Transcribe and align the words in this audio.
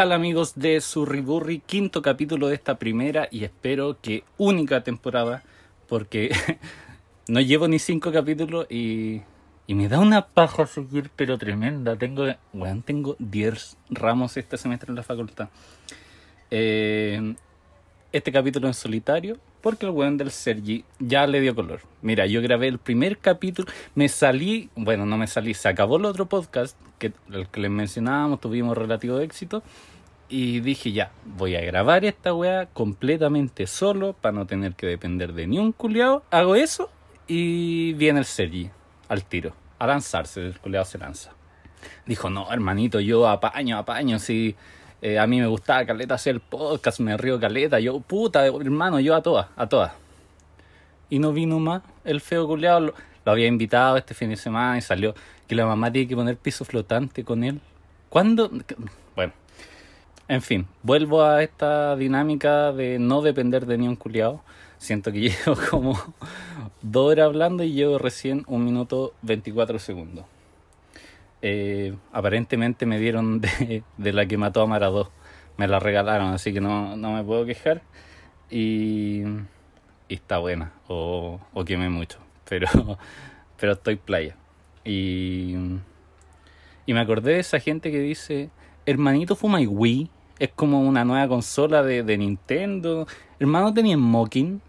tal 0.00 0.12
amigos 0.12 0.54
de 0.56 0.80
Surriburri? 0.80 1.58
Quinto 1.58 2.00
capítulo 2.00 2.48
de 2.48 2.54
esta 2.54 2.78
primera 2.78 3.28
y 3.30 3.44
espero 3.44 3.98
que 4.00 4.24
única 4.38 4.82
temporada, 4.82 5.42
porque 5.88 6.30
no 7.28 7.38
llevo 7.42 7.68
ni 7.68 7.78
cinco 7.78 8.10
capítulos 8.10 8.66
y, 8.70 9.20
y 9.66 9.74
me 9.74 9.88
da 9.88 9.98
una 9.98 10.26
paja 10.26 10.64
seguir, 10.64 11.10
pero 11.14 11.36
tremenda. 11.36 11.96
Tengo, 11.96 12.24
bueno, 12.54 12.82
tengo 12.82 13.14
10 13.18 13.76
ramos 13.90 14.38
este 14.38 14.56
semestre 14.56 14.88
en 14.88 14.96
la 14.96 15.02
facultad. 15.02 15.50
Eh, 16.50 17.34
este 18.10 18.32
capítulo 18.32 18.68
en 18.68 18.74
solitario, 18.74 19.36
porque 19.60 19.86
el 19.86 19.92
weón 19.92 20.16
del 20.16 20.30
Sergi 20.30 20.84
ya 20.98 21.26
le 21.26 21.40
dio 21.40 21.54
color. 21.54 21.80
Mira, 22.02 22.26
yo 22.26 22.42
grabé 22.42 22.68
el 22.68 22.78
primer 22.78 23.18
capítulo, 23.18 23.68
me 23.94 24.08
salí, 24.08 24.70
bueno, 24.74 25.06
no 25.06 25.16
me 25.16 25.26
salí, 25.26 25.54
se 25.54 25.68
acabó 25.68 25.96
el 25.96 26.04
otro 26.04 26.26
podcast, 26.26 26.76
que 26.98 27.12
el 27.30 27.48
que 27.48 27.60
les 27.60 27.70
mencionábamos, 27.70 28.40
tuvimos 28.40 28.76
relativo 28.76 29.20
éxito, 29.20 29.62
y 30.28 30.60
dije 30.60 30.92
ya, 30.92 31.10
voy 31.24 31.56
a 31.56 31.60
grabar 31.60 32.04
esta 32.04 32.32
weá 32.32 32.66
completamente 32.66 33.66
solo, 33.66 34.12
para 34.12 34.32
no 34.32 34.46
tener 34.46 34.74
que 34.74 34.86
depender 34.86 35.32
de 35.32 35.46
ni 35.46 35.58
un 35.58 35.72
culiao. 35.72 36.22
Hago 36.30 36.54
eso, 36.54 36.90
y 37.26 37.92
viene 37.94 38.20
el 38.20 38.24
Sergi, 38.24 38.70
al 39.08 39.24
tiro, 39.24 39.54
a 39.78 39.86
lanzarse, 39.86 40.40
el 40.40 40.58
culiao 40.58 40.84
se 40.84 40.98
lanza. 40.98 41.32
Dijo, 42.06 42.30
no, 42.30 42.52
hermanito, 42.52 43.00
yo 43.00 43.28
apaño, 43.28 43.78
apaño, 43.78 44.18
si... 44.18 44.56
Eh, 45.02 45.18
a 45.18 45.26
mí 45.26 45.40
me 45.40 45.46
gustaba 45.46 45.84
Caleta 45.86 46.14
hacer 46.14 46.34
el 46.34 46.40
podcast, 46.40 47.00
me 47.00 47.16
río 47.16 47.40
Caleta. 47.40 47.80
Yo, 47.80 48.00
puta, 48.00 48.46
hermano, 48.46 49.00
yo 49.00 49.14
a 49.14 49.22
todas, 49.22 49.46
a 49.56 49.68
todas. 49.68 49.92
Y 51.08 51.18
no 51.18 51.32
vino 51.32 51.58
más. 51.58 51.82
El 52.04 52.20
feo 52.20 52.46
culeado 52.46 52.80
lo, 52.80 52.94
lo, 53.24 53.32
había 53.32 53.46
invitado 53.46 53.96
este 53.96 54.14
fin 54.14 54.30
de 54.30 54.36
semana 54.36 54.78
y 54.78 54.82
salió 54.82 55.14
que 55.48 55.54
la 55.54 55.66
mamá 55.66 55.90
tiene 55.90 56.08
que 56.08 56.16
poner 56.16 56.36
piso 56.36 56.64
flotante 56.64 57.24
con 57.24 57.44
él. 57.44 57.60
¿Cuándo? 58.08 58.50
Bueno. 59.16 59.32
En 60.28 60.42
fin, 60.42 60.66
vuelvo 60.82 61.24
a 61.24 61.42
esta 61.42 61.96
dinámica 61.96 62.72
de 62.72 62.98
no 63.00 63.20
depender 63.20 63.66
de 63.66 63.78
ni 63.78 63.88
un 63.88 63.96
culiado. 63.96 64.42
Siento 64.78 65.10
que 65.10 65.20
llevo 65.30 65.56
como 65.70 66.00
dos 66.82 67.12
horas 67.12 67.26
hablando 67.26 67.64
y 67.64 67.72
llevo 67.72 67.98
recién 67.98 68.44
un 68.46 68.64
minuto 68.64 69.12
24 69.22 69.78
segundos. 69.78 70.24
Eh, 71.42 71.94
aparentemente 72.12 72.86
me 72.86 72.98
dieron 72.98 73.40
de, 73.40 73.82
la 73.98 74.26
que 74.26 74.36
mató 74.36 74.62
a 74.62 74.66
Maradó. 74.66 75.10
Me 75.56 75.68
la 75.68 75.78
regalaron, 75.78 76.32
así 76.32 76.52
que 76.52 76.60
no, 76.60 76.96
no 76.96 77.12
me 77.12 77.24
puedo 77.24 77.44
quejar. 77.46 77.82
Y, 78.50 79.22
está 80.08 80.38
buena, 80.38 80.72
o, 80.88 81.40
o 81.52 81.64
quemé 81.64 81.88
mucho, 81.88 82.18
pero, 82.48 82.66
pero 83.58 83.72
estoy 83.72 83.96
playa. 83.96 84.36
Y, 84.84 85.54
y 86.86 86.94
me 86.94 87.00
acordé 87.00 87.34
de 87.34 87.40
esa 87.40 87.60
gente 87.60 87.92
que 87.92 88.00
dice, 88.00 88.50
hermanito 88.86 89.36
fuma 89.36 89.60
y 89.60 89.66
Wii, 89.66 90.10
es 90.40 90.50
como 90.56 90.80
una 90.80 91.04
nueva 91.04 91.28
consola 91.28 91.82
de, 91.82 92.18
Nintendo. 92.18 93.06
Hermano 93.38 93.72
tenía 93.72 93.96
Mocking, 93.96 94.60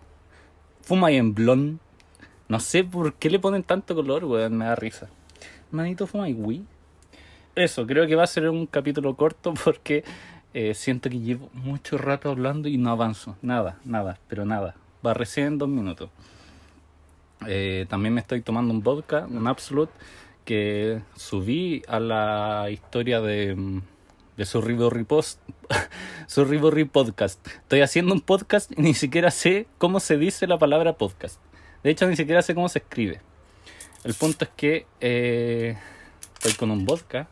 fuma 0.81 1.11
y 1.11 1.15
en 1.15 1.33
Blon. 1.33 1.79
No 2.49 2.59
sé 2.59 2.83
por 2.83 3.13
qué 3.13 3.29
le 3.29 3.39
ponen 3.39 3.63
tanto 3.63 3.95
color, 3.95 4.25
weón, 4.25 4.57
me 4.57 4.65
da 4.65 4.75
risa. 4.75 5.09
Manito 5.71 6.07
fuma 6.07 6.29
y 6.29 6.33
Wii. 6.33 6.65
Eso, 7.55 7.85
creo 7.85 8.07
que 8.07 8.15
va 8.15 8.23
a 8.23 8.27
ser 8.27 8.49
un 8.49 8.65
capítulo 8.65 9.15
corto 9.15 9.53
porque 9.63 10.03
eh, 10.53 10.73
siento 10.73 11.09
que 11.09 11.19
llevo 11.19 11.49
mucho 11.53 11.97
rato 11.97 12.29
hablando 12.29 12.67
y 12.67 12.77
no 12.77 12.91
avanzo. 12.91 13.35
Nada, 13.41 13.79
nada, 13.85 14.19
pero 14.27 14.45
nada. 14.45 14.75
Va 15.05 15.13
recién 15.13 15.47
en 15.47 15.57
dos 15.57 15.69
minutos. 15.69 16.09
Eh, 17.47 17.85
también 17.89 18.13
me 18.13 18.21
estoy 18.21 18.41
tomando 18.41 18.73
un 18.73 18.83
vodka, 18.83 19.25
un 19.29 19.47
Absolute, 19.47 19.91
que 20.45 21.01
subí 21.15 21.81
a 21.87 21.99
la 21.99 22.69
historia 22.69 23.19
de, 23.21 23.81
de 24.37 24.45
su 24.45 24.61
Riborri 24.61 25.03
Post, 25.03 25.39
su 26.27 26.45
Riborri 26.45 26.85
Podcast. 26.85 27.45
Estoy 27.47 27.81
haciendo 27.81 28.13
un 28.13 28.21
podcast 28.21 28.71
y 28.77 28.81
ni 28.81 28.93
siquiera 28.93 29.31
sé 29.31 29.67
cómo 29.77 29.99
se 29.99 30.17
dice 30.17 30.47
la 30.47 30.57
palabra 30.57 30.97
podcast. 30.97 31.41
De 31.83 31.89
hecho, 31.89 32.07
ni 32.07 32.15
siquiera 32.15 32.41
sé 32.41 32.53
cómo 32.53 32.69
se 32.69 32.79
escribe. 32.79 33.21
El 34.03 34.15
punto 34.15 34.45
es 34.45 34.51
que 34.55 34.87
eh, 34.99 35.77
estoy 36.33 36.53
con 36.53 36.71
un 36.71 36.85
vodka, 36.85 37.27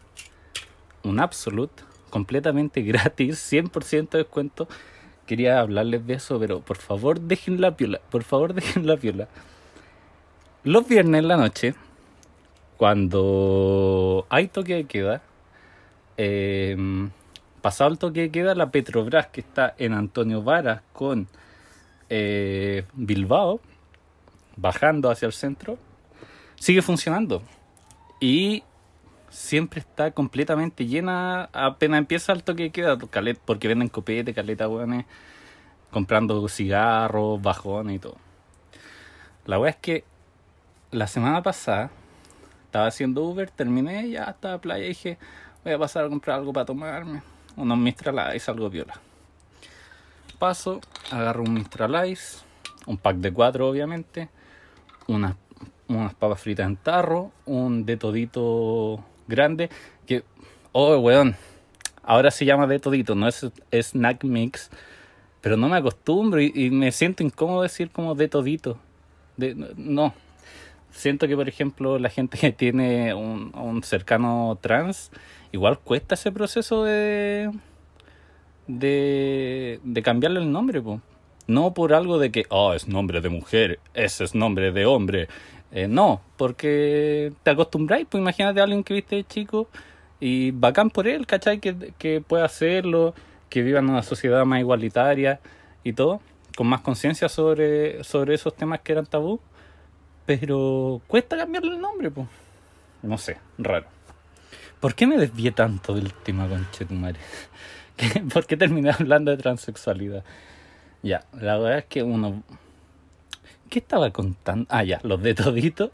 un 1.04 1.20
Absolute, 1.20 1.84
completamente 2.12 2.82
gratis, 2.84 3.52
100% 3.52 4.10
de 4.10 4.18
descuento. 4.20 4.68
Quería 5.26 5.60
hablarles 5.60 6.06
de 6.06 6.14
eso, 6.16 6.40
pero 6.40 6.60
por 6.60 6.78
favor 6.78 7.20
dejen 7.20 7.60
la 7.60 7.76
piola, 7.76 8.00
por 8.12 8.24
favor 8.24 8.54
dejen 8.54 8.86
la 8.86 8.98
piola. 8.98 9.28
Los 10.64 10.88
viernes 10.88 11.20
en 11.20 11.28
la 11.28 11.38
noche, 11.38 11.74
cuando 12.78 14.28
hay 14.30 14.48
toque 14.48 14.76
de 14.76 14.84
queda, 14.86 15.22
eh, 16.18 16.78
pasado 17.62 17.90
el 17.92 17.98
toque 17.98 18.22
de 18.22 18.32
queda, 18.32 18.54
la 18.54 18.70
Petrobras 18.70 19.28
que 19.28 19.42
está 19.42 19.74
en 19.78 19.94
Antonio 19.94 20.44
Varas 20.44 20.82
con 20.94 21.28
eh, 22.10 22.86
Bilbao, 22.94 23.60
bajando 24.56 25.10
hacia 25.10 25.28
el 25.28 25.34
centro, 25.34 25.78
sigue 26.60 26.82
funcionando. 26.82 27.42
Y 28.20 28.64
siempre 29.30 29.80
está 29.80 30.12
completamente 30.12 30.86
llena. 30.86 31.50
Apenas 31.54 32.00
empieza 32.00 32.34
el 32.34 32.44
toque 32.44 32.72
queda, 32.72 32.98
porque 32.98 33.68
venden 33.68 33.90
copete, 33.90 34.34
caleta, 34.34 34.68
weones, 34.68 35.06
comprando 35.92 36.48
cigarros, 36.48 37.42
bajones 37.42 37.96
y 37.96 38.00
todo. 38.00 38.18
La 39.46 39.60
weá 39.60 39.72
es 39.72 39.78
que 39.78 40.04
la 40.92 41.08
semana 41.08 41.42
pasada 41.42 41.90
estaba 42.66 42.88
haciendo 42.88 43.24
Uber, 43.24 43.50
terminé, 43.50 44.10
ya 44.10 44.26
estaba 44.26 44.56
a 44.56 44.62
playa 44.62 44.86
y 44.86 44.90
dije, 44.90 45.18
voy 45.64 45.74
a 45.74 45.80
pasar 45.80 46.06
a 46.06 46.10
comprar 46.10 46.38
algo 46.38 46.54
para 46.54 46.66
tomarme. 46.66 47.24
Unos 47.56 47.78
Mistral 47.78 48.36
Ice, 48.36 48.52
algo 48.52 48.70
viola. 48.70 49.00
Paso, 50.38 50.80
agarro 51.12 51.44
un 51.44 51.54
Mistral 51.54 52.10
Ice, 52.10 52.40
un 52.86 52.98
pack 52.98 53.18
de 53.18 53.34
cuatro 53.34 53.68
obviamente, 53.68 54.30
unas 55.08 55.36
unas 55.90 56.14
papas 56.14 56.42
fritas 56.42 56.68
en 56.68 56.78
tarro, 56.78 57.32
un 57.46 57.86
de 57.86 57.98
todito 57.98 59.04
grande, 59.28 59.70
que, 60.06 60.24
oh, 60.72 60.98
weón, 60.98 61.36
ahora 62.04 62.32
se 62.32 62.46
llama 62.46 62.68
de 62.68 62.80
todito, 62.80 63.16
no 63.16 63.28
es, 63.28 63.46
snack 63.72 64.24
mix, 64.24 64.70
pero 65.42 65.58
no 65.58 65.68
me 65.68 65.78
acostumbro 65.78 66.42
y, 66.42 66.70
me 66.72 66.92
siento 66.92 67.24
incómodo 67.24 67.64
decir 67.64 67.90
como 67.92 68.16
de 68.16 68.28
todito. 68.28 68.78
De, 69.38 69.56
no, 69.78 70.14
siento 70.92 71.28
que, 71.28 71.36
por 71.36 71.50
ejemplo, 71.50 71.98
la 71.98 72.10
gente 72.10 72.38
que 72.38 72.52
tiene 72.52 73.14
un, 73.14 73.52
un 73.56 73.84
cercano 73.84 74.58
trans, 74.62 75.12
igual 75.52 75.80
cuesta 75.80 76.16
ese 76.16 76.32
proceso 76.32 76.84
de, 76.84 77.52
de, 78.68 79.80
de 79.84 80.02
cambiarle 80.04 80.40
el 80.40 80.52
nombre. 80.52 80.82
No 81.48 81.74
por 81.74 81.94
algo 81.94 82.20
de 82.20 82.32
que, 82.32 82.46
oh, 82.50 82.74
es 82.74 82.88
nombre 82.88 83.22
de 83.22 83.30
mujer, 83.30 83.80
ese 83.96 84.24
es 84.24 84.36
nombre 84.36 84.72
de 84.72 84.86
hombre, 84.86 85.28
eh, 85.72 85.88
no, 85.88 86.22
porque 86.38 87.32
te 87.44 87.52
acostumbráis, 87.52 88.08
pues 88.10 88.22
imagínate 88.22 88.60
a 88.60 88.64
alguien 88.64 88.84
que 88.84 88.94
viste 88.94 89.18
de 89.18 89.24
chico 89.24 89.68
y 90.20 90.52
bacán 90.52 90.90
por 90.90 91.08
él, 91.08 91.28
¿cachai? 91.28 91.60
Que, 91.60 91.94
que 91.98 92.22
pueda 92.22 92.46
hacerlo, 92.46 93.14
que 93.50 93.62
viva 93.62 93.80
en 93.80 93.90
una 93.90 94.04
sociedad 94.04 94.46
más 94.46 94.60
igualitaria 94.60 95.40
y 95.84 95.94
todo, 95.94 96.22
con 96.56 96.68
más 96.68 96.82
conciencia 96.82 97.30
sobre, 97.30 98.04
sobre 98.04 98.36
esos 98.36 98.56
temas 98.56 98.82
que 98.82 98.94
eran 98.94 99.06
tabú, 99.06 99.40
pero 100.26 101.02
cuesta 101.08 101.38
cambiarle 101.38 101.76
el 101.76 101.82
nombre, 101.82 102.12
pues. 102.12 102.28
No 103.02 103.18
sé, 103.18 103.38
raro. 103.58 103.88
¿Por 104.80 104.96
qué 104.96 105.08
me 105.08 105.18
desvié 105.18 105.52
tanto 105.52 105.94
del 105.94 106.14
tema 106.14 106.48
con 106.48 106.70
Chetumare? 106.72 107.20
¿Por 108.34 108.46
qué 108.46 108.58
terminé 108.58 108.92
hablando 108.92 109.32
de 109.32 109.38
transexualidad? 109.38 110.24
Ya, 111.02 111.26
la 111.34 111.58
verdad 111.58 111.80
es 111.80 111.86
que 111.86 112.04
uno 112.04 112.44
¿Qué 113.70 113.80
estaba 113.80 114.10
contando? 114.10 114.66
Ah, 114.70 114.84
ya, 114.84 115.00
los 115.04 115.22
de 115.22 115.36
todito 115.36 115.92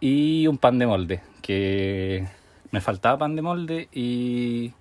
y 0.00 0.48
un 0.48 0.58
pan 0.58 0.80
de 0.80 0.86
molde. 0.86 1.20
Que 1.42 2.26
me 2.72 2.80
faltaba 2.80 3.18
pan 3.18 3.36
de 3.36 3.42
molde 3.42 3.88
y 3.92 4.72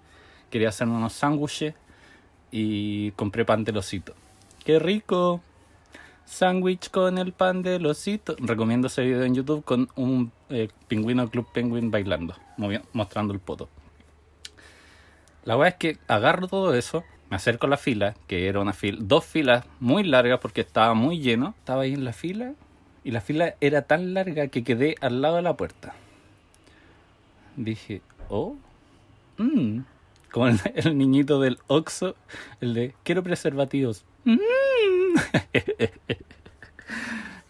quería 0.49 0.69
hacer 0.69 0.87
unos 0.87 1.13
sándwiches 1.13 1.75
y 2.51 3.11
compré 3.11 3.45
pan 3.45 3.63
de 3.63 3.71
losito. 3.71 4.15
¡Qué 4.65 4.79
rico! 4.79 5.41
Sándwich 6.25 6.89
con 6.89 7.19
el 7.19 7.33
pan 7.33 7.61
de 7.61 7.77
losito. 7.79 8.35
Recomiendo 8.39 8.87
ese 8.87 9.03
video 9.03 9.23
en 9.23 9.35
YouTube 9.35 9.63
con 9.63 9.89
un 9.95 10.31
eh, 10.49 10.69
pingüino 10.87 11.29
Club 11.29 11.45
Penguin 11.53 11.91
bailando, 11.91 12.35
mostrando 12.93 13.33
el 13.33 13.41
poto. 13.41 13.69
La 15.43 15.55
verdad 15.55 15.73
es 15.73 15.75
que 15.75 15.97
agarro 16.07 16.47
todo 16.47 16.73
eso 16.73 17.03
me 17.33 17.37
acerco 17.37 17.65
a 17.65 17.69
la 17.71 17.77
fila, 17.77 18.13
que 18.27 18.47
era 18.47 18.59
una 18.59 18.73
fila, 18.73 18.99
dos 19.01 19.25
filas 19.25 19.65
muy 19.79 20.03
largas 20.03 20.39
porque 20.39 20.61
estaba 20.61 20.93
muy 20.93 21.19
lleno. 21.19 21.55
Estaba 21.57 21.81
ahí 21.81 21.95
en 21.95 22.05
la 22.05 22.13
fila 22.13 22.53
y 23.03 23.09
la 23.09 23.21
fila 23.21 23.55
era 23.59 23.81
tan 23.81 24.13
larga 24.13 24.49
que 24.49 24.63
quedé 24.63 24.93
al 25.01 25.23
lado 25.23 25.37
de 25.37 25.41
la 25.41 25.57
puerta. 25.57 25.95
Dije, 27.55 28.03
oh, 28.29 28.55
mmm, 29.39 29.79
como 30.31 30.47
el, 30.75 30.95
niñito 30.95 31.39
del 31.39 31.57
Oxo, 31.65 32.15
el 32.61 32.75
de 32.75 32.93
quiero 33.01 33.23
preservativos. 33.23 34.05
Mm. 34.25 34.37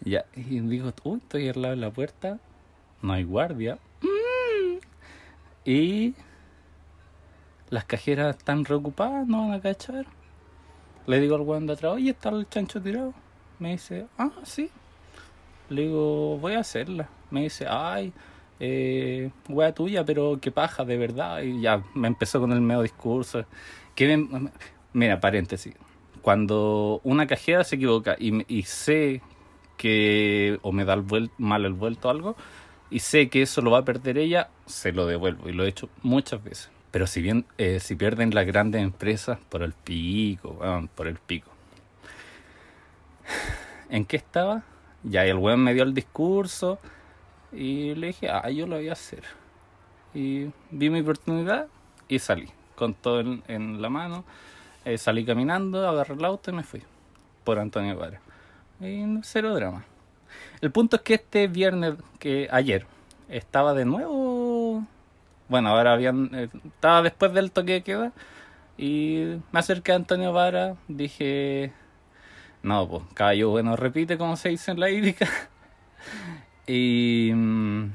ya, 0.00 0.24
y 0.34 0.60
digo, 0.60 0.94
uy, 1.02 1.18
estoy 1.18 1.50
al 1.50 1.60
lado 1.60 1.74
de 1.74 1.80
la 1.82 1.90
puerta, 1.90 2.38
no 3.02 3.12
hay 3.12 3.24
guardia. 3.24 3.76
Mm. 4.00 4.78
Y 5.66 6.14
las 7.70 7.84
cajeras 7.84 8.36
están 8.36 8.64
reocupadas, 8.64 9.26
no 9.26 9.48
van 9.48 9.52
a 9.52 9.60
cachar. 9.60 10.06
Le 11.06 11.20
digo 11.20 11.36
al 11.36 11.42
weón 11.42 11.66
de 11.66 11.74
atrás, 11.74 11.92
oye, 11.92 12.10
está 12.10 12.30
el 12.30 12.48
chancho 12.48 12.80
tirado. 12.80 13.12
Me 13.58 13.72
dice, 13.72 14.06
ah, 14.18 14.30
sí. 14.42 14.70
Le 15.68 15.82
digo, 15.82 16.38
voy 16.38 16.54
a 16.54 16.60
hacerla. 16.60 17.08
Me 17.30 17.42
dice, 17.42 17.66
ay, 17.68 18.12
eh, 18.60 19.30
wea 19.48 19.74
tuya, 19.74 20.04
pero 20.04 20.38
qué 20.40 20.50
paja, 20.50 20.84
de 20.84 20.96
verdad. 20.96 21.42
Y 21.42 21.60
ya 21.60 21.82
me 21.94 22.08
empezó 22.08 22.40
con 22.40 22.52
el 22.52 22.60
medio 22.60 22.82
discurso. 22.82 23.44
Que 23.94 24.26
mira, 24.92 25.20
paréntesis. 25.20 25.74
Cuando 26.22 27.00
una 27.04 27.26
cajera 27.26 27.64
se 27.64 27.76
equivoca 27.76 28.16
y, 28.18 28.44
y 28.54 28.62
sé 28.62 29.20
que 29.76 30.58
o 30.62 30.72
me 30.72 30.84
da 30.84 30.94
el 30.94 31.30
mal 31.36 31.64
el 31.64 31.74
vuelto 31.74 32.08
o 32.08 32.10
algo 32.10 32.36
y 32.90 33.00
sé 33.00 33.28
que 33.28 33.42
eso 33.42 33.60
lo 33.60 33.72
va 33.72 33.78
a 33.78 33.84
perder 33.84 34.18
ella, 34.18 34.50
se 34.66 34.92
lo 34.92 35.06
devuelvo 35.06 35.48
y 35.48 35.52
lo 35.52 35.64
he 35.64 35.68
hecho 35.68 35.88
muchas 36.02 36.42
veces. 36.42 36.70
Pero 36.94 37.08
si 37.08 37.20
bien 37.20 37.44
eh, 37.58 37.80
si 37.80 37.96
pierden 37.96 38.32
las 38.32 38.46
grandes 38.46 38.80
empresas 38.80 39.36
por 39.48 39.64
el 39.64 39.72
pico, 39.72 40.60
por 40.94 41.08
el 41.08 41.16
pico. 41.16 41.50
¿En 43.90 44.04
qué 44.04 44.16
estaba? 44.16 44.62
Ya 45.02 45.24
el 45.24 45.38
weón 45.38 45.64
me 45.64 45.74
dio 45.74 45.82
el 45.82 45.92
discurso 45.92 46.78
y 47.50 47.96
le 47.96 48.06
dije, 48.06 48.30
ah, 48.30 48.48
yo 48.48 48.68
lo 48.68 48.76
voy 48.76 48.90
a 48.90 48.92
hacer. 48.92 49.24
Y 50.14 50.52
vi 50.70 50.88
mi 50.88 51.00
oportunidad 51.00 51.66
y 52.06 52.20
salí, 52.20 52.48
con 52.76 52.94
todo 52.94 53.18
en, 53.48 53.82
la 53.82 53.88
mano. 53.88 54.24
Eh, 54.84 54.96
salí 54.96 55.24
caminando, 55.24 55.88
agarré 55.88 56.14
el 56.14 56.24
auto 56.24 56.52
y 56.52 56.54
me 56.54 56.62
fui. 56.62 56.84
Por 57.42 57.58
Antonio 57.58 57.98
Vara. 57.98 58.20
Y 58.78 59.04
cero 59.24 59.52
drama. 59.52 59.84
El 60.60 60.70
punto 60.70 60.94
es 60.94 61.02
que 61.02 61.14
este 61.14 61.48
viernes, 61.48 61.94
que 62.20 62.46
ayer, 62.52 62.86
estaba 63.28 63.74
de 63.74 63.84
nuevo. 63.84 64.33
Bueno, 65.48 65.70
ahora 65.70 65.92
habían. 65.92 66.30
Eh, 66.34 66.48
estaba 66.64 67.02
después 67.02 67.32
del 67.32 67.52
toque 67.52 67.72
de 67.72 67.82
queda. 67.82 68.12
Y 68.76 69.36
me 69.52 69.60
acerqué 69.60 69.92
a 69.92 69.96
Antonio 69.96 70.32
Vara. 70.32 70.76
Dije. 70.88 71.72
No, 72.62 72.88
pues, 72.88 73.02
caballo 73.14 73.50
bueno 73.50 73.76
repite, 73.76 74.16
como 74.16 74.36
se 74.36 74.48
dice 74.48 74.70
en 74.70 74.80
la 74.80 74.90
hídrica. 74.90 75.28
Y. 76.66 77.30
Mm, 77.34 77.92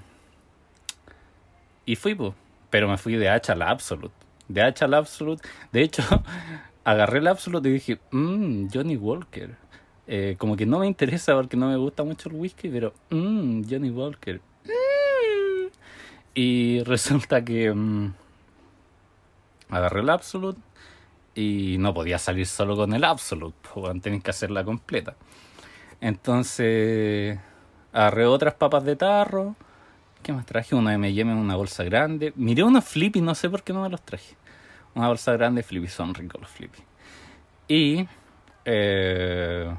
y 1.85 1.95
fui, 1.95 2.13
pues. 2.13 2.33
Pero 2.69 2.87
me 2.87 2.97
fui 2.97 3.15
de 3.15 3.29
hacha 3.29 3.53
al 3.53 3.63
Absolute. 3.63 4.13
De 4.47 4.61
hacha 4.61 4.85
al 4.85 4.93
Absolute. 4.93 5.47
De 5.71 5.81
hecho, 5.81 6.03
agarré 6.83 7.17
el 7.17 7.27
Absolute 7.27 7.67
y 7.69 7.71
dije, 7.73 7.99
mmm, 8.11 8.67
Johnny 8.71 8.95
Walker. 8.95 9.55
Eh, 10.05 10.35
como 10.37 10.55
que 10.55 10.65
no 10.67 10.79
me 10.79 10.87
interesa 10.87 11.33
porque 11.35 11.57
no 11.57 11.67
me 11.67 11.77
gusta 11.77 12.03
mucho 12.03 12.29
el 12.29 12.35
whisky, 12.35 12.69
pero 12.69 12.93
mmm, 13.09 13.63
Johnny 13.67 13.89
Walker. 13.89 14.39
Y 16.33 16.83
resulta 16.85 17.43
que 17.43 17.73
mm, 17.73 18.13
agarré 19.69 20.01
el 20.01 20.09
Absolute 20.09 20.59
y 21.35 21.77
no 21.79 21.93
podía 21.93 22.19
salir 22.19 22.47
solo 22.47 22.75
con 22.75 22.93
el 22.93 23.03
Absolute, 23.03 23.57
pues 23.73 24.01
tenéis 24.01 24.23
que 24.23 24.31
hacerla 24.31 24.63
completa. 24.63 25.15
Entonces 26.01 27.39
Agarré 27.91 28.25
otras 28.27 28.53
papas 28.53 28.83
de 28.83 28.95
tarro. 28.95 29.55
¿Qué 30.21 30.31
más 30.31 30.45
traje? 30.45 30.75
Una 30.75 30.93
M&M 30.93 31.31
en 31.31 31.37
una 31.37 31.55
bolsa 31.55 31.83
grande. 31.83 32.33
Miré 32.35 32.63
unos 32.63 32.85
flippy, 32.85 33.21
no 33.21 33.33
sé 33.33 33.49
por 33.49 33.63
qué 33.63 33.73
no 33.73 33.81
me 33.81 33.89
los 33.89 34.01
traje. 34.01 34.35
Una 34.93 35.07
bolsa 35.07 35.31
grande 35.33 35.65
de 35.67 35.87
son 35.87 36.13
ricos 36.13 36.39
los 36.41 36.49
flippy. 36.49 36.79
Y 37.67 38.07
eh, 38.65 39.73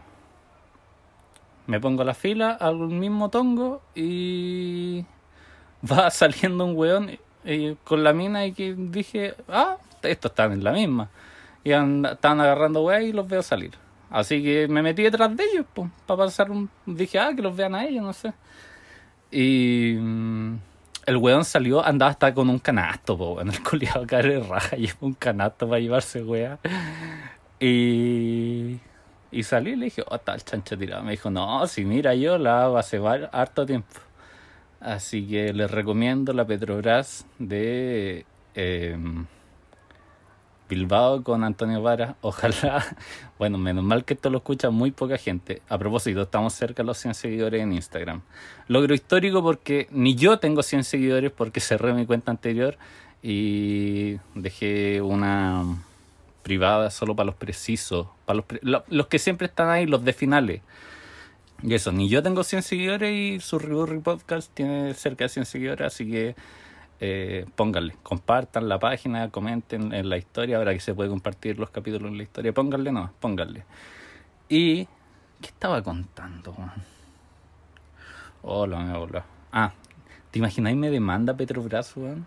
me 1.67 1.81
pongo 1.81 2.03
a 2.03 2.05
la 2.05 2.14
fila, 2.14 2.53
hago 2.53 2.85
el 2.85 2.91
mismo 2.91 3.29
tongo 3.29 3.82
y 3.94 5.05
va 5.91 6.11
saliendo 6.11 6.65
un 6.65 6.77
weón 6.77 7.19
con 7.85 8.05
la 8.05 8.12
mina 8.12 8.47
y 8.47 8.53
que 8.53 8.75
dije, 8.75 9.35
ah, 9.49 9.77
estos 10.03 10.31
están 10.31 10.53
en 10.53 10.65
la 10.65 10.73
misma. 10.73 11.09
Y 11.65 11.73
estaban 11.73 12.41
agarrando 12.41 12.82
weá 12.82 13.03
y 13.03 13.12
los 13.12 13.29
veo 13.29 13.43
salir. 13.43 13.73
Así 14.11 14.43
que 14.43 14.67
me 14.69 14.82
metí 14.82 15.03
detrás 15.03 15.35
de 15.37 15.44
ellos, 15.44 15.67
pues, 15.73 15.91
para 16.06 16.25
pasar 16.25 16.50
un... 16.50 16.69
Dije, 16.87 17.19
ah, 17.19 17.32
que 17.35 17.43
los 17.43 17.55
vean 17.55 17.75
a 17.75 17.85
ellos, 17.85 18.03
no 18.03 18.12
sé. 18.12 18.32
Y 19.31 19.97
mm, 19.99 20.59
el 21.06 21.17
weón 21.17 21.44
salió, 21.44 21.85
andaba 21.85 22.11
hasta 22.11 22.35
con 22.35 22.50
un 22.50 22.59
canasto, 22.59 23.17
po, 23.17 23.41
en 23.41 23.49
el 23.50 23.62
culiado 23.62 24.05
de 24.05 24.41
raja, 24.41 24.77
llevó 24.77 25.06
un 25.06 25.15
canasto 25.15 25.69
para 25.69 25.81
llevarse 25.81 26.23
weá. 26.25 26.59
Y, 27.61 28.81
y 29.31 29.43
salí 29.44 29.73
y 29.73 29.77
le 29.77 29.85
dije, 29.87 30.03
oh, 30.09 30.17
está 30.17 30.35
el 30.35 30.43
chancho 30.43 30.77
tirado. 30.77 31.05
Me 31.05 31.12
dijo, 31.12 31.31
no, 31.31 31.67
si 31.67 31.85
mira, 31.85 32.15
yo 32.15 32.37
la 32.38 32.65
hago 32.65 32.79
hace 32.79 33.00
harto 33.32 33.65
tiempo. 33.65 34.00
Así 34.81 35.27
que 35.27 35.53
les 35.53 35.71
recomiendo 35.71 36.32
la 36.32 36.47
Petrobras 36.47 37.27
de... 37.38 38.25
Eh, 38.55 38.97
Bilbao 40.71 41.23
con 41.23 41.43
Antonio 41.44 41.82
Vara. 41.82 42.17
Ojalá, 42.23 42.87
bueno, 43.38 43.59
menos 43.59 43.85
mal 43.85 44.05
que 44.05 44.15
esto 44.15 44.31
lo 44.31 44.38
escucha 44.38 44.71
muy 44.71 44.93
poca 44.93 45.19
gente. 45.19 45.61
A 45.69 45.77
propósito, 45.77 46.23
estamos 46.23 46.55
cerca 46.55 46.82
de 46.82 46.87
los 46.87 46.97
100 46.99 47.15
seguidores 47.15 47.61
en 47.61 47.73
Instagram. 47.73 48.23
Logro 48.69 48.94
histórico 48.94 49.43
porque 49.43 49.88
ni 49.91 50.15
yo 50.15 50.38
tengo 50.38 50.62
100 50.62 50.85
seguidores 50.85 51.32
porque 51.32 51.61
cerré 51.61 51.93
mi 51.93 52.06
cuenta 52.06 52.31
anterior 52.31 52.79
y 53.23 54.17
dejé 54.35 55.03
una 55.03 55.65
privada 56.43 56.91
solo 56.91 57.15
para 57.15 57.27
los 57.27 57.35
precisos, 57.35 58.06
para 58.25 58.43
los, 58.62 58.82
los 58.88 59.06
que 59.09 59.19
siempre 59.19 59.49
están 59.49 59.69
ahí, 59.69 59.87
los 59.87 60.05
de 60.05 60.12
finales. 60.12 60.62
Y 61.62 61.74
eso, 61.74 61.92
ni 61.92 62.08
yo 62.08 62.22
tengo 62.22 62.42
100 62.42 62.62
seguidores 62.62 63.12
y 63.12 63.40
su 63.40 63.58
Riburri 63.58 63.98
Podcast 63.98 64.52
tiene 64.54 64.94
cerca 64.94 65.24
de 65.24 65.28
100 65.28 65.44
seguidores, 65.44 65.86
así 65.86 66.10
que 66.10 66.34
eh, 67.00 67.44
pónganle, 67.54 67.96
compartan 68.02 68.68
la 68.68 68.78
página, 68.78 69.30
comenten 69.30 69.92
en 69.92 70.08
la 70.08 70.16
historia, 70.16 70.56
ahora 70.56 70.72
que 70.72 70.80
se 70.80 70.94
puede 70.94 71.10
compartir 71.10 71.58
los 71.58 71.70
capítulos 71.70 72.10
en 72.10 72.16
la 72.16 72.22
historia, 72.22 72.54
pónganle, 72.54 72.92
no, 72.92 73.12
pónganle. 73.20 73.64
Y, 74.48 74.86
¿qué 75.40 75.48
estaba 75.48 75.82
contando? 75.82 76.55
Hola, 78.43 78.98
hola. 78.98 79.24
Ah, 79.52 79.72
¿te 80.31 80.38
imagináis 80.38 80.76
me 80.76 80.90
demanda 80.90 81.36
Petrobras, 81.36 81.94
weón? 81.96 82.26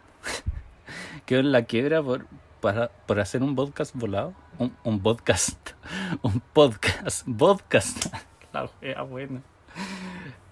Quedó 1.26 1.40
en 1.40 1.52
la 1.52 1.64
quiebra 1.64 2.04
por, 2.04 2.28
por 2.62 3.20
hacer 3.20 3.42
un 3.42 3.56
podcast 3.56 3.96
volado. 3.96 4.36
Un, 4.60 4.76
un 4.84 5.00
podcast. 5.02 5.72
Un 6.22 6.40
podcast. 6.54 7.28
Podcast. 7.28 8.33
La 8.54 8.70
wea 8.82 9.02
buena. 9.02 9.42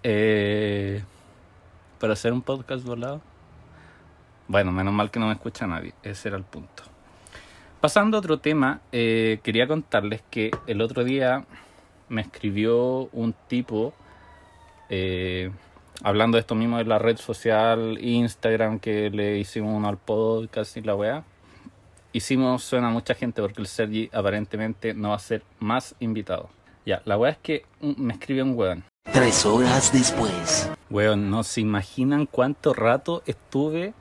Eh, 0.03 1.03
para 2.00 2.13
hacer 2.13 2.34
un 2.34 2.41
podcast 2.41 2.84
volado. 2.84 3.22
Bueno, 4.48 4.72
menos 4.72 4.93
mal 4.93 5.12
que 5.12 5.20
no 5.20 5.27
me 5.27 5.34
escucha 5.34 5.67
nadie, 5.67 5.93
ese 6.03 6.29
era 6.29 6.38
el 6.38 6.43
punto. 6.43 6.84
Pasando 7.79 8.17
a 8.17 8.20
otro 8.20 8.39
tema, 8.39 8.81
eh, 8.91 9.39
quería 9.43 9.67
contarles 9.67 10.22
que 10.29 10.51
el 10.67 10.81
otro 10.81 11.03
día 11.03 11.46
me 12.10 12.22
escribió 12.22 13.10
un 13.13 13.34
tipo 13.48 13.93
eh, 14.89 15.51
hablando 16.03 16.36
de 16.36 16.41
esto 16.41 16.55
mismo 16.55 16.77
de 16.77 16.86
la 16.86 17.00
red 17.00 17.17
social 17.17 17.98
Instagram 18.01 18.79
que 18.79 19.10
le 19.10 19.38
hicimos 19.38 19.74
uno 19.74 19.88
al 19.88 19.98
podcast 19.98 20.75
y 20.77 20.81
la 20.81 20.96
weá. 20.96 21.24
Hicimos 22.12 22.63
suena 22.63 22.89
a 22.89 22.91
mucha 22.91 23.15
gente 23.15 23.41
porque 23.41 23.62
el 23.62 23.67
Sergi 23.67 24.10
aparentemente 24.12 24.93
no 24.93 25.10
va 25.10 25.15
a 25.15 25.20
ser 25.20 25.43
más 25.60 25.96
invitado. 26.00 26.50
Ya, 26.85 27.01
la 27.05 27.17
weá 27.17 27.31
es 27.31 27.38
que 27.38 27.65
me 27.79 28.13
escribió 28.13 28.43
un 28.43 28.57
weón. 28.57 28.83
Tres 29.13 29.45
horas 29.45 29.93
después. 29.93 30.71
Weón, 30.89 31.29
no 31.29 31.43
se 31.43 31.61
imaginan 31.61 32.25
cuánto 32.25 32.73
rato 32.73 33.21
estuve 33.27 33.93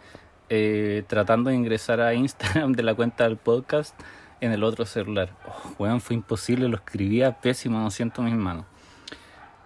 eh, 0.48 1.04
tratando 1.06 1.50
de 1.50 1.56
ingresar 1.56 2.00
a 2.00 2.14
Instagram 2.14 2.72
de 2.72 2.82
la 2.82 2.94
cuenta 2.94 3.24
del 3.24 3.36
podcast 3.36 3.94
en 4.40 4.52
el 4.52 4.64
otro 4.64 4.86
celular. 4.86 5.30
Oh, 5.78 6.00
fue 6.00 6.14
imposible, 6.14 6.68
lo 6.68 6.76
escribía 6.76 7.40
pésimo, 7.40 7.78
no 7.78 7.90
siento 7.90 8.22
mis 8.22 8.34
manos. 8.34 8.64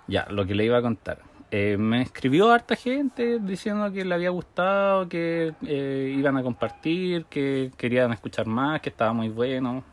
Ya, 0.09 0.27
lo 0.29 0.45
que 0.45 0.57
le 0.57 0.65
iba 0.65 0.79
a 0.79 0.83
contar. 0.83 1.19
Eh, 1.53 1.77
me 1.79 2.03
escribió 2.03 2.51
harta 2.51 2.75
gente 2.75 3.39
diciendo 3.39 3.93
que 3.93 4.05
le 4.05 4.13
había 4.13 4.31
gustado, 4.31 5.09
que 5.09 5.55
eh, 5.65 6.13
iban 6.19 6.37
a 6.37 6.43
compartir, 6.43 7.27
que 7.27 7.71
querían 7.77 8.13
escuchar 8.13 8.47
más, 8.47 8.81
que 8.81 8.91
estaba 8.91 9.13
muy 9.13 9.29
bueno. 9.29 9.85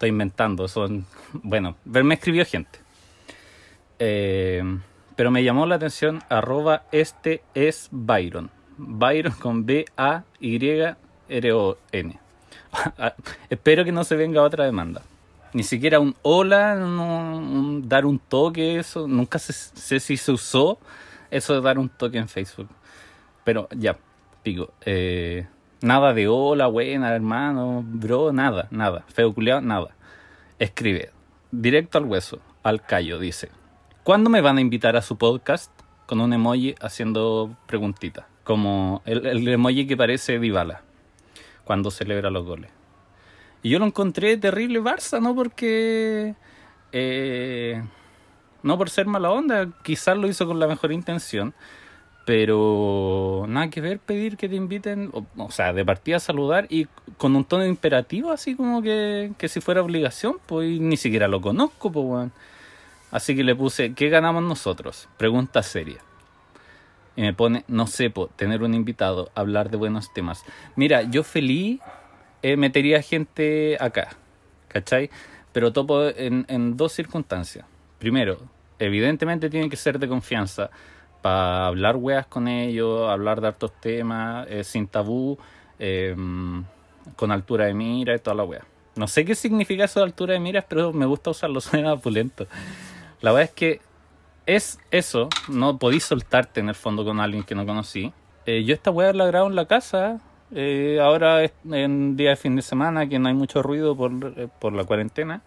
Estoy 0.00 0.08
inventando, 0.08 0.66
son. 0.66 1.04
Bueno, 1.34 1.76
me 1.84 2.14
escribió 2.14 2.46
gente. 2.46 2.78
pero 3.98 5.30
me 5.30 5.44
llamó 5.44 5.66
la 5.66 5.74
atención 5.74 6.22
arroba 6.30 6.84
este 6.90 7.42
es 7.52 7.88
Byron. 7.90 8.50
Byron 8.78 9.34
con 9.34 9.66
B-A-Y-R-O-N. 9.66 10.18
Espero 13.50 13.84
que 13.84 13.92
no 13.92 14.02
se 14.04 14.16
venga 14.16 14.40
otra 14.40 14.64
demanda. 14.64 15.02
Ni 15.52 15.64
siquiera 15.64 16.00
un 16.00 16.16
hola, 16.22 16.76
dar 17.82 18.06
un 18.06 18.18
toque, 18.20 18.78
eso. 18.78 19.06
Nunca 19.06 19.38
sé, 19.38 20.00
si 20.00 20.16
se 20.16 20.32
usó 20.32 20.78
eso 21.30 21.52
de 21.52 21.60
dar 21.60 21.78
un 21.78 21.90
toque 21.90 22.16
en 22.16 22.30
Facebook. 22.30 22.70
Pero 23.44 23.68
ya, 23.76 23.98
pico. 24.42 24.72
Eh, 24.80 25.46
nada 25.82 26.12
de 26.12 26.28
hola, 26.28 26.66
buena, 26.66 27.14
hermano, 27.14 27.82
bro, 27.84 28.32
nada, 28.32 28.68
nada. 28.70 29.04
Feo 29.08 29.32
culiado, 29.32 29.60
nada. 29.60 29.96
Escribe, 30.58 31.10
directo 31.50 31.98
al 31.98 32.04
hueso, 32.04 32.40
al 32.62 32.82
callo, 32.82 33.18
dice. 33.18 33.50
¿Cuándo 34.02 34.30
me 34.30 34.40
van 34.40 34.58
a 34.58 34.60
invitar 34.60 34.96
a 34.96 35.02
su 35.02 35.16
podcast? 35.16 35.70
Con 36.06 36.20
un 36.20 36.32
emoji 36.32 36.74
haciendo 36.80 37.56
preguntitas 37.66 38.24
como 38.42 39.02
el, 39.04 39.46
emoji 39.46 39.86
que 39.86 39.96
parece 39.96 40.40
Dybala 40.40 40.82
cuando 41.64 41.90
celebra 41.90 42.30
los 42.30 42.44
goles. 42.44 42.70
Y 43.62 43.70
yo 43.70 43.78
lo 43.78 43.86
encontré 43.86 44.36
terrible 44.38 44.80
Barça, 44.80 45.20
no 45.20 45.34
porque... 45.34 46.34
eh, 46.90 47.82
no 48.62 48.76
por 48.76 48.90
ser 48.90 49.06
mala 49.06 49.30
onda, 49.30 49.68
quizás 49.82 50.16
lo 50.16 50.28
hizo 50.28 50.46
con 50.46 50.58
la 50.58 50.66
mejor 50.66 50.92
intención, 50.92 51.54
pero 52.30 53.44
nada 53.48 53.70
que 53.70 53.80
ver 53.80 53.98
pedir 53.98 54.36
que 54.36 54.48
te 54.48 54.54
inviten, 54.54 55.10
o, 55.36 55.50
sea, 55.50 55.72
de 55.72 55.84
partida 55.84 56.20
saludar 56.20 56.68
y 56.70 56.86
con 57.16 57.34
un 57.34 57.44
tono 57.44 57.66
imperativo, 57.66 58.30
así 58.30 58.54
como 58.54 58.82
que, 58.82 59.32
que 59.36 59.48
si 59.48 59.60
fuera 59.60 59.82
obligación, 59.82 60.36
pues 60.46 60.78
ni 60.78 60.96
siquiera 60.96 61.26
lo 61.26 61.40
conozco, 61.40 61.90
pues 61.90 62.06
weón. 62.06 62.32
Así 63.10 63.34
que 63.34 63.42
le 63.42 63.56
puse, 63.56 63.94
¿qué 63.94 64.10
ganamos 64.10 64.44
nosotros? 64.44 65.08
Pregunta 65.16 65.64
seria. 65.64 65.98
Y 67.16 67.22
me 67.22 67.34
pone, 67.34 67.64
no 67.66 67.88
sé, 67.88 68.10
po, 68.10 68.28
tener 68.28 68.62
un 68.62 68.74
invitado, 68.74 69.32
hablar 69.34 69.68
de 69.68 69.76
buenos 69.76 70.14
temas. 70.14 70.44
Mira, 70.76 71.02
yo 71.02 71.24
feliz 71.24 71.80
eh, 72.42 72.56
metería 72.56 73.02
gente 73.02 73.76
acá, 73.80 74.10
¿cachai? 74.68 75.10
Pero 75.50 75.72
topo 75.72 76.06
en, 76.06 76.46
en 76.46 76.76
dos 76.76 76.92
circunstancias. 76.92 77.66
Primero, 77.98 78.38
evidentemente 78.78 79.50
tiene 79.50 79.68
que 79.68 79.74
ser 79.74 79.98
de 79.98 80.06
confianza 80.06 80.70
para 81.22 81.66
hablar 81.66 81.96
weas 81.96 82.26
con 82.26 82.48
ellos, 82.48 83.08
hablar 83.10 83.40
de 83.40 83.48
hartos 83.48 83.72
temas, 83.80 84.46
eh, 84.48 84.64
sin 84.64 84.86
tabú, 84.86 85.38
eh, 85.78 86.14
con 87.16 87.32
altura 87.32 87.66
de 87.66 87.74
mira 87.74 88.14
y 88.14 88.18
toda 88.18 88.36
la 88.36 88.44
wea. 88.44 88.64
No 88.96 89.06
sé 89.06 89.24
qué 89.24 89.34
significa 89.34 89.84
eso 89.84 90.00
de 90.00 90.06
altura 90.06 90.34
de 90.34 90.40
miras, 90.40 90.64
pero 90.68 90.92
me 90.92 91.06
gusta 91.06 91.30
usarlo, 91.30 91.60
suena 91.60 91.96
pulento. 91.96 92.46
La 93.20 93.32
verdad 93.32 93.50
es 93.50 93.54
que 93.54 93.80
es 94.46 94.78
eso, 94.90 95.28
no 95.48 95.78
podéis 95.78 96.04
soltarte 96.04 96.60
en 96.60 96.68
el 96.68 96.74
fondo 96.74 97.04
con 97.04 97.20
alguien 97.20 97.44
que 97.44 97.54
no 97.54 97.66
conocí. 97.66 98.12
Eh, 98.46 98.64
yo 98.64 98.74
esta 98.74 98.90
wea 98.90 99.12
la 99.12 99.26
grabo 99.26 99.48
en 99.48 99.54
la 99.54 99.66
casa, 99.66 100.20
eh, 100.52 100.98
ahora 101.00 101.44
es 101.44 101.52
en 101.70 102.16
día 102.16 102.30
de 102.30 102.36
fin 102.36 102.56
de 102.56 102.62
semana, 102.62 103.08
que 103.08 103.18
no 103.18 103.28
hay 103.28 103.34
mucho 103.34 103.62
ruido 103.62 103.96
por, 103.96 104.10
por 104.58 104.72
la 104.72 104.84
cuarentena. 104.84 105.42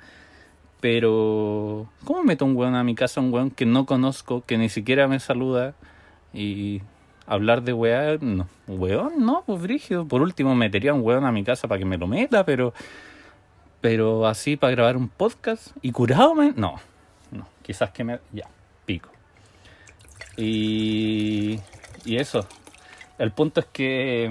Pero, 0.83 1.87
¿cómo 2.03 2.23
meto 2.25 2.43
un 2.43 2.57
weón 2.57 2.75
a 2.75 2.83
mi 2.83 2.93
casa, 2.93 3.21
un 3.21 3.31
weón 3.33 3.51
que 3.51 3.65
no 3.65 3.85
conozco, 3.85 4.43
que 4.45 4.57
ni 4.57 4.67
siquiera 4.67 5.07
me 5.07 5.17
saluda? 5.21 5.75
Y 6.33 6.81
hablar 7.25 7.63
de 7.63 7.71
weá, 7.71 8.17
no, 8.19 8.49
weón, 8.67 9.13
no, 9.25 9.43
pues 9.45 9.61
brígido. 9.61 10.05
Por 10.05 10.21
último, 10.21 10.55
metería 10.55 10.93
un 10.93 10.99
weón 10.99 11.23
a 11.23 11.31
mi 11.31 11.45
casa 11.45 11.69
para 11.69 11.79
que 11.79 11.85
me 11.85 11.97
lo 11.97 12.05
meta, 12.05 12.43
pero, 12.45 12.73
pero 13.79 14.27
así 14.27 14.57
para 14.57 14.71
grabar 14.71 14.97
un 14.97 15.07
podcast 15.07 15.69
y 15.81 15.93
curado, 15.93 16.35
me- 16.35 16.51
no, 16.51 16.75
no, 17.31 17.47
quizás 17.61 17.91
que 17.91 18.03
me, 18.03 18.19
ya, 18.33 18.49
pico. 18.85 19.07
Y, 20.35 21.61
y 22.03 22.17
eso, 22.17 22.45
el 23.19 23.31
punto 23.31 23.61
es 23.61 23.67
que 23.67 24.25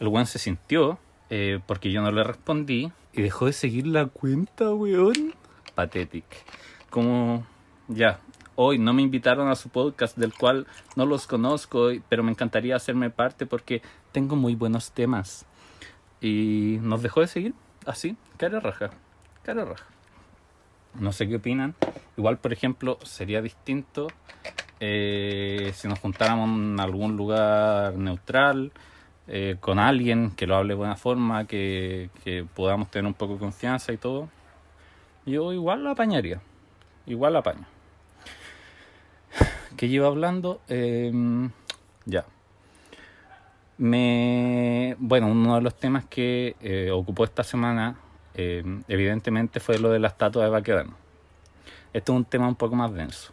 el 0.00 0.08
weón 0.08 0.26
se 0.26 0.40
sintió 0.40 0.98
eh, 1.30 1.60
porque 1.64 1.92
yo 1.92 2.02
no 2.02 2.10
le 2.10 2.24
respondí 2.24 2.90
y 3.12 3.22
dejó 3.22 3.46
de 3.46 3.52
seguir 3.52 3.86
la 3.86 4.06
cuenta, 4.06 4.74
weón. 4.74 5.32
Pathetic. 5.74 6.24
Como, 6.90 7.44
ya, 7.88 8.20
hoy 8.56 8.78
no 8.78 8.92
me 8.92 9.02
invitaron 9.02 9.48
a 9.48 9.56
su 9.56 9.68
podcast 9.68 10.16
del 10.16 10.32
cual 10.32 10.66
no 10.96 11.06
los 11.06 11.26
conozco, 11.26 11.88
pero 12.08 12.22
me 12.22 12.30
encantaría 12.30 12.76
hacerme 12.76 13.10
parte 13.10 13.46
porque 13.46 13.82
tengo 14.12 14.36
muy 14.36 14.54
buenos 14.54 14.92
temas. 14.92 15.46
Y 16.20 16.78
nos 16.80 17.02
dejó 17.02 17.20
de 17.20 17.26
seguir 17.26 17.54
así, 17.86 18.16
cara 18.36 18.60
raja, 18.60 18.90
cara 19.42 19.64
raja. 19.64 19.86
No 20.94 21.12
sé 21.12 21.28
qué 21.28 21.36
opinan. 21.36 21.74
Igual, 22.16 22.38
por 22.38 22.52
ejemplo, 22.52 22.98
sería 23.02 23.42
distinto 23.42 24.06
eh, 24.80 25.72
si 25.74 25.88
nos 25.88 25.98
juntáramos 25.98 26.48
en 26.48 26.78
algún 26.78 27.16
lugar 27.16 27.96
neutral, 27.96 28.72
eh, 29.26 29.56
con 29.60 29.78
alguien 29.78 30.30
que 30.32 30.46
lo 30.46 30.56
hable 30.56 30.74
de 30.74 30.78
buena 30.78 30.96
forma, 30.96 31.46
que, 31.46 32.10
que 32.22 32.44
podamos 32.44 32.90
tener 32.90 33.06
un 33.06 33.14
poco 33.14 33.34
de 33.34 33.38
confianza 33.40 33.92
y 33.92 33.96
todo. 33.96 34.28
Yo 35.26 35.52
igual 35.52 35.82
lo 35.82 35.90
apañaría. 35.90 36.40
Igual 37.06 37.34
lo 37.34 37.38
apaño. 37.40 37.66
¿Qué 39.76 39.88
llevo 39.88 40.06
hablando? 40.06 40.60
Eh, 40.68 41.12
ya. 42.04 42.24
Me, 43.76 44.94
bueno, 44.98 45.28
uno 45.28 45.56
de 45.56 45.60
los 45.62 45.74
temas 45.74 46.04
que 46.04 46.54
eh, 46.60 46.90
ocupó 46.92 47.24
esta 47.24 47.42
semana, 47.42 47.96
eh, 48.34 48.62
evidentemente, 48.86 49.60
fue 49.60 49.78
lo 49.78 49.90
de 49.90 49.98
la 49.98 50.08
estatua 50.08 50.44
de 50.44 50.50
Baquedano. 50.50 50.94
Esto 51.92 52.12
es 52.12 52.16
un 52.16 52.24
tema 52.24 52.46
un 52.46 52.54
poco 52.54 52.76
más 52.76 52.92
denso. 52.92 53.32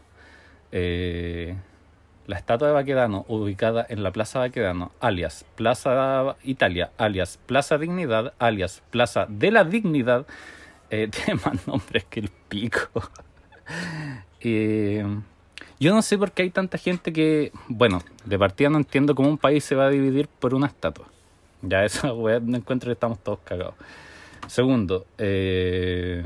Eh, 0.72 1.54
la 2.26 2.36
estatua 2.36 2.68
de 2.68 2.74
Baquedano, 2.74 3.24
ubicada 3.28 3.86
en 3.88 4.02
la 4.02 4.10
Plaza 4.10 4.38
Baquedano, 4.38 4.92
alias 5.00 5.44
Plaza 5.54 6.36
Italia, 6.44 6.90
alias 6.96 7.38
Plaza 7.46 7.78
Dignidad, 7.78 8.34
alias 8.38 8.82
Plaza 8.90 9.26
de 9.28 9.50
la 9.50 9.64
Dignidad, 9.64 10.26
eh, 10.92 11.08
tiene 11.08 11.40
más 11.44 11.66
nombres 11.66 12.04
que 12.04 12.20
el 12.20 12.28
pico. 12.48 13.02
Yo 15.80 15.92
no 15.92 16.02
sé 16.02 16.16
por 16.16 16.30
qué 16.30 16.42
hay 16.42 16.50
tanta 16.50 16.78
gente 16.78 17.12
que, 17.12 17.50
bueno, 17.66 18.02
de 18.24 18.38
partida 18.38 18.68
no 18.68 18.78
entiendo 18.78 19.14
cómo 19.14 19.28
un 19.28 19.38
país 19.38 19.64
se 19.64 19.74
va 19.74 19.86
a 19.86 19.90
dividir 19.90 20.28
por 20.28 20.54
una 20.54 20.68
estatua. 20.68 21.06
Ya 21.62 21.84
esa 21.86 22.12
weá 22.12 22.38
no 22.40 22.56
encuentro 22.56 22.88
que 22.88 22.92
estamos 22.92 23.18
todos 23.18 23.40
cagados. 23.42 23.74
Segundo, 24.46 25.06
eh, 25.18 26.22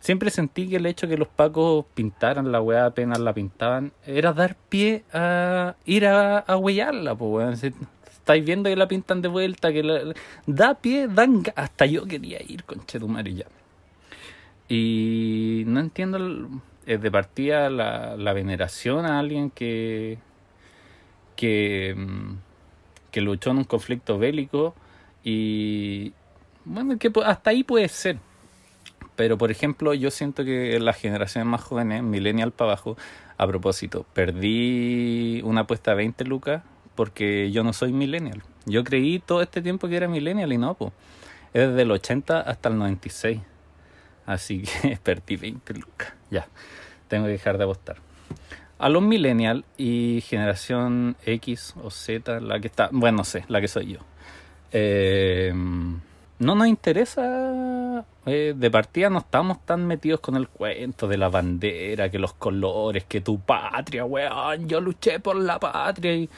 siempre 0.00 0.30
sentí 0.30 0.68
que 0.68 0.76
el 0.76 0.86
hecho 0.86 1.06
de 1.06 1.14
que 1.14 1.18
los 1.18 1.28
pacos 1.28 1.84
pintaran 1.94 2.52
la 2.52 2.60
weá 2.60 2.86
apenas 2.86 3.18
la 3.18 3.32
pintaban 3.32 3.92
era 4.06 4.32
dar 4.32 4.56
pie 4.68 5.02
a 5.12 5.74
ir 5.84 6.06
a, 6.06 6.38
a 6.38 6.56
huellarla, 6.56 7.14
pues 7.16 7.30
weón. 7.30 7.84
Estáis 8.28 8.44
viendo 8.44 8.68
que 8.68 8.76
la 8.76 8.86
pintan 8.86 9.22
de 9.22 9.28
vuelta, 9.28 9.72
que 9.72 9.82
la- 9.82 10.12
da 10.46 10.74
pie, 10.74 11.08
dan 11.08 11.42
hasta 11.56 11.86
yo 11.86 12.04
quería 12.04 12.38
ir 12.46 12.62
con 12.64 12.84
Chetumare 12.84 13.32
ya. 13.32 13.46
Y 14.68 15.62
no 15.66 15.80
entiendo 15.80 16.18
el- 16.18 16.48
de 16.84 17.10
partida 17.10 17.70
la, 17.70 18.18
la 18.18 18.34
veneración 18.34 19.06
a 19.06 19.18
alguien 19.18 19.48
que 19.50 20.18
que, 21.36 21.94
mm, 21.96 22.34
que 23.12 23.22
luchó 23.22 23.50
en 23.52 23.58
un 23.58 23.64
conflicto 23.64 24.18
bélico 24.18 24.74
y 25.24 26.12
bueno, 26.66 26.98
que 26.98 27.10
hasta 27.24 27.48
ahí 27.48 27.64
puede 27.64 27.88
ser. 27.88 28.18
Pero 29.16 29.38
por 29.38 29.50
ejemplo, 29.50 29.94
yo 29.94 30.10
siento 30.10 30.44
que 30.44 30.78
las 30.80 30.98
generaciones 30.98 31.48
más 31.48 31.62
jóvenes, 31.62 32.02
millennial 32.02 32.52
para 32.52 32.72
abajo, 32.72 32.98
a 33.38 33.46
propósito, 33.46 34.04
perdí 34.12 35.40
una 35.44 35.62
apuesta 35.62 35.92
de 35.92 35.96
20 35.96 36.24
lucas 36.26 36.62
porque 36.98 37.52
yo 37.52 37.62
no 37.62 37.72
soy 37.72 37.92
millennial. 37.92 38.42
Yo 38.66 38.82
creí 38.82 39.20
todo 39.20 39.40
este 39.40 39.62
tiempo 39.62 39.86
que 39.86 39.96
era 39.96 40.08
millennial 40.08 40.52
y 40.52 40.58
no, 40.58 40.74
pues. 40.74 40.92
Es 41.54 41.68
desde 41.68 41.82
el 41.82 41.92
80 41.92 42.40
hasta 42.40 42.70
el 42.70 42.76
96. 42.76 43.40
Así 44.26 44.62
que 44.62 44.98
perdí 45.04 45.36
20 45.36 45.74
lucas. 45.74 46.12
Ya, 46.28 46.48
tengo 47.06 47.26
que 47.26 47.30
dejar 47.30 47.56
de 47.56 47.62
apostar. 47.62 47.98
A 48.80 48.88
los 48.88 49.00
millennial 49.00 49.64
y 49.76 50.24
generación 50.26 51.14
X 51.24 51.76
o 51.80 51.92
Z, 51.92 52.40
la 52.40 52.58
que 52.58 52.66
está, 52.66 52.88
bueno, 52.90 53.18
no 53.18 53.24
sé, 53.24 53.44
la 53.46 53.60
que 53.60 53.68
soy 53.68 53.92
yo. 53.92 54.00
Eh, 54.72 55.52
no 55.54 56.54
nos 56.56 56.66
interesa, 56.66 58.04
eh, 58.26 58.54
de 58.56 58.70
partida 58.72 59.08
no 59.08 59.18
estamos 59.18 59.64
tan 59.64 59.86
metidos 59.86 60.18
con 60.18 60.34
el 60.34 60.48
cuento 60.48 61.06
de 61.06 61.16
la 61.16 61.28
bandera, 61.28 62.10
que 62.10 62.18
los 62.18 62.32
colores, 62.32 63.04
que 63.04 63.20
tu 63.20 63.38
patria, 63.38 64.04
weón, 64.04 64.68
yo 64.68 64.80
luché 64.80 65.20
por 65.20 65.36
la 65.36 65.60
patria 65.60 66.12
y 66.14 66.28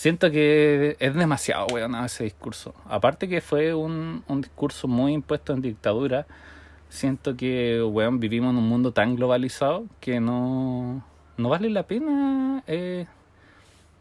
siento 0.00 0.30
que 0.30 0.96
es 0.98 1.14
demasiado, 1.14 1.66
weón, 1.66 1.94
ese 1.94 2.24
discurso. 2.24 2.74
Aparte 2.88 3.28
que 3.28 3.42
fue 3.42 3.74
un, 3.74 4.24
un 4.28 4.40
discurso 4.40 4.88
muy 4.88 5.12
impuesto 5.12 5.52
en 5.52 5.60
dictadura, 5.60 6.26
siento 6.88 7.36
que, 7.36 7.82
weón, 7.82 8.18
vivimos 8.18 8.52
en 8.52 8.56
un 8.56 8.66
mundo 8.66 8.92
tan 8.92 9.14
globalizado 9.14 9.84
que 10.00 10.18
no, 10.18 11.04
no 11.36 11.48
vale 11.50 11.68
la 11.68 11.82
pena 11.82 12.64
eh, 12.66 13.04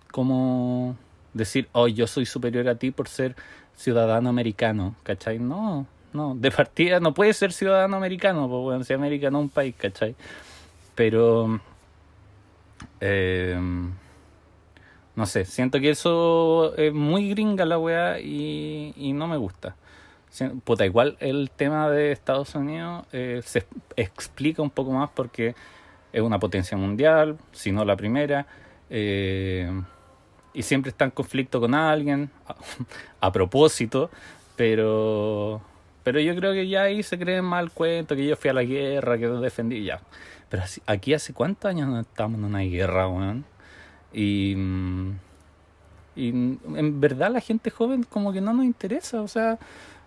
como 0.09 0.95
decir, 1.33 1.67
oh, 1.73 1.89
yo 1.89 2.07
soy 2.07 2.25
superior 2.25 2.69
a 2.69 2.75
ti 2.75 2.91
por 2.91 3.09
ser 3.09 3.35
ciudadano 3.75 4.29
americano, 4.29 4.95
¿cachai? 5.03 5.37
No, 5.37 5.85
no, 6.13 6.33
de 6.33 6.49
partida 6.49 7.01
no 7.01 7.13
puede 7.13 7.33
ser 7.33 7.51
ciudadano 7.51 7.97
americano, 7.97 8.47
pues 8.47 8.61
bueno, 8.61 8.83
si 8.85 8.93
América 8.93 9.29
no 9.31 9.39
es 9.39 9.43
un 9.43 9.49
país, 9.49 9.75
¿cachai? 9.77 10.15
Pero, 10.95 11.59
eh, 13.01 13.59
no 15.19 15.25
sé, 15.25 15.43
siento 15.43 15.81
que 15.81 15.89
eso 15.89 16.73
es 16.77 16.93
muy 16.93 17.29
gringa 17.29 17.65
la 17.65 17.77
weá 17.77 18.21
y, 18.21 18.93
y 18.95 19.11
no 19.11 19.27
me 19.27 19.35
gusta. 19.35 19.75
Puta, 20.63 20.85
igual 20.85 21.17
el 21.19 21.51
tema 21.53 21.89
de 21.89 22.13
Estados 22.13 22.55
Unidos 22.55 23.05
eh, 23.11 23.41
se 23.43 23.65
explica 23.97 24.61
un 24.61 24.69
poco 24.69 24.91
más 24.91 25.09
porque 25.13 25.55
es 26.13 26.21
una 26.21 26.39
potencia 26.39 26.77
mundial, 26.77 27.37
si 27.51 27.73
no 27.73 27.83
la 27.83 27.97
primera, 27.97 28.47
eh, 28.89 29.69
y 30.53 30.61
siempre 30.61 30.91
está 30.91 31.03
en 31.03 31.11
conflicto 31.11 31.59
con 31.59 31.75
alguien, 31.75 32.29
a, 33.19 33.31
propósito, 33.33 34.09
pero, 34.55 35.61
pero 36.05 36.21
yo 36.21 36.33
creo 36.33 36.53
que 36.53 36.69
ya 36.69 36.83
ahí 36.83 37.03
se 37.03 37.19
creen 37.19 37.43
mal 37.43 37.71
cuento, 37.71 38.15
que 38.15 38.25
yo 38.25 38.37
fui 38.37 38.51
a 38.51 38.53
la 38.53 38.63
guerra, 38.63 39.17
que 39.17 39.27
defendí, 39.27 39.83
ya. 39.83 39.99
Pero 40.47 40.63
aquí 40.85 41.13
hace 41.13 41.33
cuántos 41.33 41.69
años 41.69 41.89
no 41.89 41.99
estamos 41.99 42.39
en 42.39 42.45
una 42.45 42.59
guerra, 42.61 43.09
weón. 43.09 43.43
Y, 44.13 44.55
y 46.15 46.29
en 46.29 47.01
verdad 47.01 47.31
la 47.31 47.41
gente 47.41 47.69
joven 47.69 48.03
como 48.03 48.33
que 48.33 48.41
no 48.41 48.53
nos 48.53 48.65
interesa, 48.65 49.21
o 49.21 49.27
sea, 49.27 49.59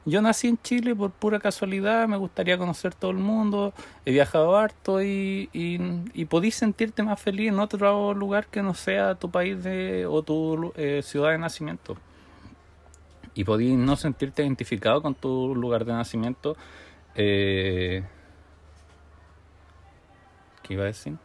yo 0.05 0.21
nací 0.21 0.49
en 0.49 0.59
Chile 0.59 0.97
por 0.97 1.13
pura 1.13 1.39
casualidad, 1.39 2.09
me 2.09 2.17
gustaría 2.17 2.59
conocer 2.59 2.93
todo 2.95 3.13
el 3.13 3.19
mundo, 3.19 3.73
he 4.05 4.11
viajado 4.11 4.57
harto 4.57 5.01
y, 5.01 5.49
y, 5.53 5.79
y 6.13 6.25
podís 6.25 6.57
sentirte 6.57 7.05
más 7.05 7.21
feliz 7.21 7.49
en 7.49 7.61
otro 7.61 8.13
lugar 8.13 8.49
que 8.49 8.63
no 8.63 8.75
sea 8.75 9.15
tu 9.15 9.31
país 9.31 9.63
de, 9.63 10.07
o 10.07 10.23
tu 10.23 10.73
eh, 10.77 11.03
ciudad 11.05 11.31
de 11.31 11.39
nacimiento. 11.39 11.97
Y 13.35 13.45
podís 13.45 13.77
no 13.77 13.97
sentirte 13.97 14.43
identificado 14.43 15.01
con 15.03 15.15
tu 15.15 15.55
lugar 15.55 15.85
de 15.85 15.93
nacimiento. 15.93 16.57
Eh, 17.15 18.03
¿Qué 20.63 20.75
iba 20.75 20.83
a 20.83 20.87
decir? 20.87 21.17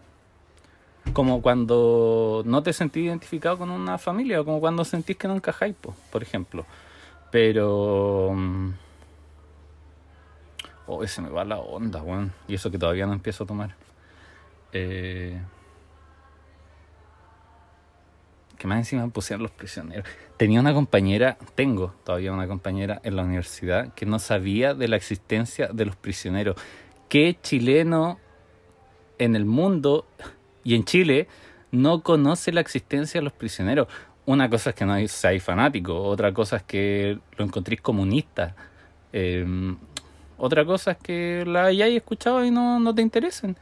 Como 1.14 1.42
cuando 1.42 2.44
no 2.46 2.62
te 2.64 2.74
sentís 2.74 3.06
identificado 3.06 3.58
con 3.58 3.70
una 3.72 3.98
familia, 3.98 4.42
o 4.42 4.46
como 4.46 4.60
cuando 4.60 4.86
sentís 4.86 5.18
que 5.18 5.28
no 5.28 5.36
encajáis, 5.36 5.76
po, 5.76 5.96
por 6.12 6.22
ejemplo. 6.22 6.66
Pero. 7.32 8.32
mm, 8.36 8.72
Oh, 10.88 11.06
se 11.06 11.22
me 11.22 11.30
va 11.30 11.44
la 11.44 11.60
onda, 11.60 12.02
weón. 12.02 12.32
Y 12.48 12.56
eso 12.56 12.72
que 12.72 12.80
todavía 12.80 13.06
no 13.06 13.14
empiezo 13.14 13.44
a 13.44 13.48
tomar. 13.48 13.76
Eh... 14.72 15.40
Que 18.58 18.68
más 18.68 18.80
encima 18.80 19.06
me 19.06 19.12
pusieron 19.12 19.44
los 19.44 19.52
prisioneros. 19.52 20.08
Tenía 20.38 20.62
una 20.62 20.74
compañera, 20.74 21.38
tengo 21.54 21.94
todavía 22.04 22.32
una 22.32 22.48
compañera 22.48 23.02
en 23.04 23.16
la 23.18 23.24
universidad 23.24 23.94
que 23.94 24.06
no 24.06 24.18
sabía 24.18 24.74
de 24.74 24.88
la 24.88 24.96
existencia 24.96 25.68
de 25.68 25.86
los 25.86 25.96
prisioneros. 25.96 26.56
¿Qué 27.10 27.38
chileno 27.40 28.18
en 29.20 29.36
el 29.36 29.46
mundo 29.46 30.08
y 30.68 30.76
en 30.76 30.84
Chile 30.84 31.30
no 31.72 32.02
conoce 32.02 32.52
la 32.52 32.60
existencia 32.60 33.22
de 33.22 33.24
los 33.24 33.32
prisioneros? 33.32 33.88
Una 34.26 34.50
cosa 34.50 34.72
es 34.72 34.76
que 34.76 34.86
no 34.86 34.96
seáis 35.08 35.42
fanático, 35.42 35.98
otra 36.04 36.34
cosa 36.34 36.58
es 36.58 36.64
que 36.64 37.18
lo 37.38 37.46
encontréis 37.46 37.80
comunista. 37.80 38.54
Eh, 39.14 39.46
otra 40.38 40.66
cosa 40.66 40.92
es 40.92 40.98
que 40.98 41.46
la 41.48 41.68
hayáis 41.68 41.96
escuchado 41.96 42.44
y 42.44 42.52
no, 42.52 42.82
no 42.82 42.94
te 42.94 43.02
interesen. 43.02 43.56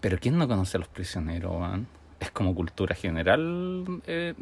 Pero 0.00 0.16
¿quién 0.18 0.38
no 0.38 0.48
conoce 0.48 0.78
a 0.78 0.80
los 0.80 0.88
prisioneros, 0.88 1.60
man? 1.60 1.86
Es 2.18 2.30
como 2.30 2.54
cultura 2.54 2.94
general, 2.94 3.84
eh, 4.06 4.32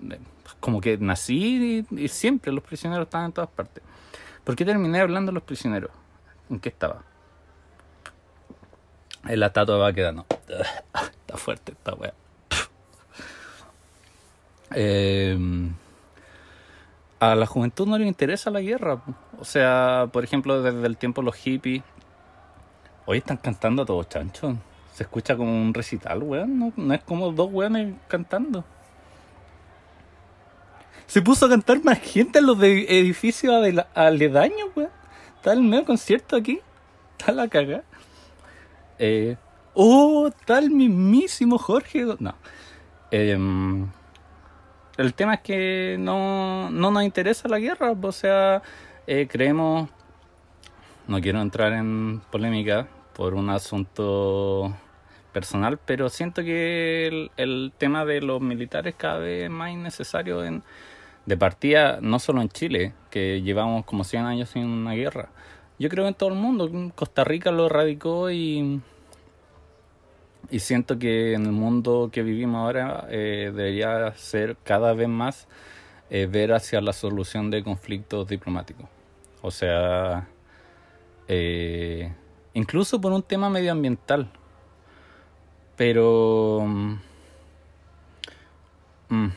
como 0.60 0.80
que 0.80 0.98
nací 0.98 1.84
y 1.90 2.06
siempre 2.06 2.52
los 2.52 2.62
prisioneros 2.62 3.06
estaban 3.06 3.26
en 3.26 3.32
todas 3.32 3.50
partes. 3.50 3.82
¿Por 4.44 4.54
qué 4.54 4.64
terminé 4.64 5.00
hablando 5.00 5.32
de 5.32 5.34
los 5.34 5.42
prisioneros? 5.42 5.90
¿En 6.48 6.60
qué 6.60 6.68
estaba? 6.68 7.02
En 9.24 9.40
la 9.40 9.46
estatua 9.46 9.76
va 9.76 9.92
quedando. 9.92 10.26
Está 10.48 11.36
fuerte 11.36 11.72
esta 11.72 11.94
wea. 11.94 12.14
Eh, 14.74 15.38
a 17.20 17.36
la 17.36 17.46
juventud 17.46 17.86
no 17.86 17.98
le 17.98 18.06
interesa 18.06 18.50
la 18.50 18.60
guerra. 18.60 19.00
O 19.38 19.44
sea, 19.44 20.08
por 20.12 20.24
ejemplo, 20.24 20.60
desde 20.60 20.84
el 20.84 20.96
tiempo 20.96 21.22
los 21.22 21.36
hippies. 21.36 21.84
Hoy 23.06 23.18
están 23.18 23.36
cantando 23.36 23.82
a 23.82 23.86
todos 23.86 24.08
chanchos. 24.08 24.56
Se 24.92 25.04
escucha 25.04 25.36
como 25.36 25.52
un 25.52 25.72
recital, 25.72 26.22
weón. 26.22 26.72
No, 26.76 26.94
es 26.94 27.02
como 27.04 27.30
dos 27.30 27.48
weones 27.52 27.94
cantando. 28.08 28.64
Se 31.06 31.22
puso 31.22 31.46
a 31.46 31.48
cantar 31.48 31.82
más 31.84 32.00
gente 32.00 32.40
en 32.40 32.46
los 32.46 32.58
de 32.58 32.86
edificios 32.98 33.54
aledaños, 33.94 34.70
weón. 34.74 34.90
Está 35.36 35.52
el 35.52 35.62
medio 35.62 35.84
concierto 35.84 36.34
aquí. 36.34 36.60
Está 37.18 37.30
la 37.30 37.46
cagada. 37.46 37.84
Eh, 39.04 39.36
oh, 39.74 40.30
el 40.46 40.70
mismísimo 40.70 41.58
Jorge. 41.58 42.06
No. 42.20 42.36
Em, 43.10 43.88
el 44.96 45.14
tema 45.14 45.34
es 45.34 45.40
que 45.40 45.96
no, 45.98 46.70
no 46.70 46.92
nos 46.92 47.02
interesa 47.02 47.48
la 47.48 47.58
guerra, 47.58 47.96
o 48.00 48.12
sea, 48.12 48.62
eh, 49.08 49.26
creemos, 49.28 49.90
no 51.08 51.20
quiero 51.20 51.42
entrar 51.42 51.72
en 51.72 52.22
polémica 52.30 52.86
por 53.12 53.34
un 53.34 53.50
asunto 53.50 54.72
personal, 55.32 55.80
pero 55.84 56.08
siento 56.08 56.44
que 56.44 57.28
el, 57.36 57.72
tema 57.76 58.04
de 58.04 58.20
los 58.20 58.40
militares 58.40 58.94
cada 58.96 59.18
vez 59.18 59.44
es 59.46 59.50
más 59.50 59.72
innecesario 59.72 60.44
en, 60.44 60.62
de 61.26 61.36
partida, 61.36 61.98
no 62.00 62.20
solo 62.20 62.40
en 62.40 62.50
Chile, 62.50 62.94
que 63.10 63.42
llevamos 63.42 63.84
como 63.84 64.04
100 64.04 64.26
años 64.26 64.50
sin 64.50 64.64
una 64.64 64.92
guerra. 64.92 65.30
Yo 65.80 65.88
creo 65.88 66.06
en 66.06 66.14
todo 66.14 66.28
el 66.28 66.36
mundo, 66.36 66.70
Costa 66.94 67.24
Rica 67.24 67.50
lo 67.50 67.66
erradicó 67.66 68.30
y, 68.30 68.80
y 70.50 70.58
siento 70.60 70.98
que 70.98 71.34
en 71.34 71.46
el 71.46 71.52
mundo 71.52 72.10
que 72.12 72.22
vivimos 72.22 72.58
ahora 72.58 73.06
eh, 73.10 73.52
debería 73.54 74.14
ser 74.16 74.56
cada 74.64 74.92
vez 74.92 75.08
más 75.08 75.46
eh, 76.10 76.26
ver 76.26 76.52
hacia 76.52 76.80
la 76.80 76.92
solución 76.92 77.50
de 77.50 77.62
conflictos 77.62 78.28
diplomáticos. 78.28 78.86
O 79.40 79.50
sea, 79.50 80.28
eh, 81.28 82.12
incluso 82.54 83.00
por 83.00 83.12
un 83.12 83.22
tema 83.22 83.48
medioambiental. 83.48 84.30
Pero 85.76 86.62
mm, 86.66 86.94
mm, 89.08 89.32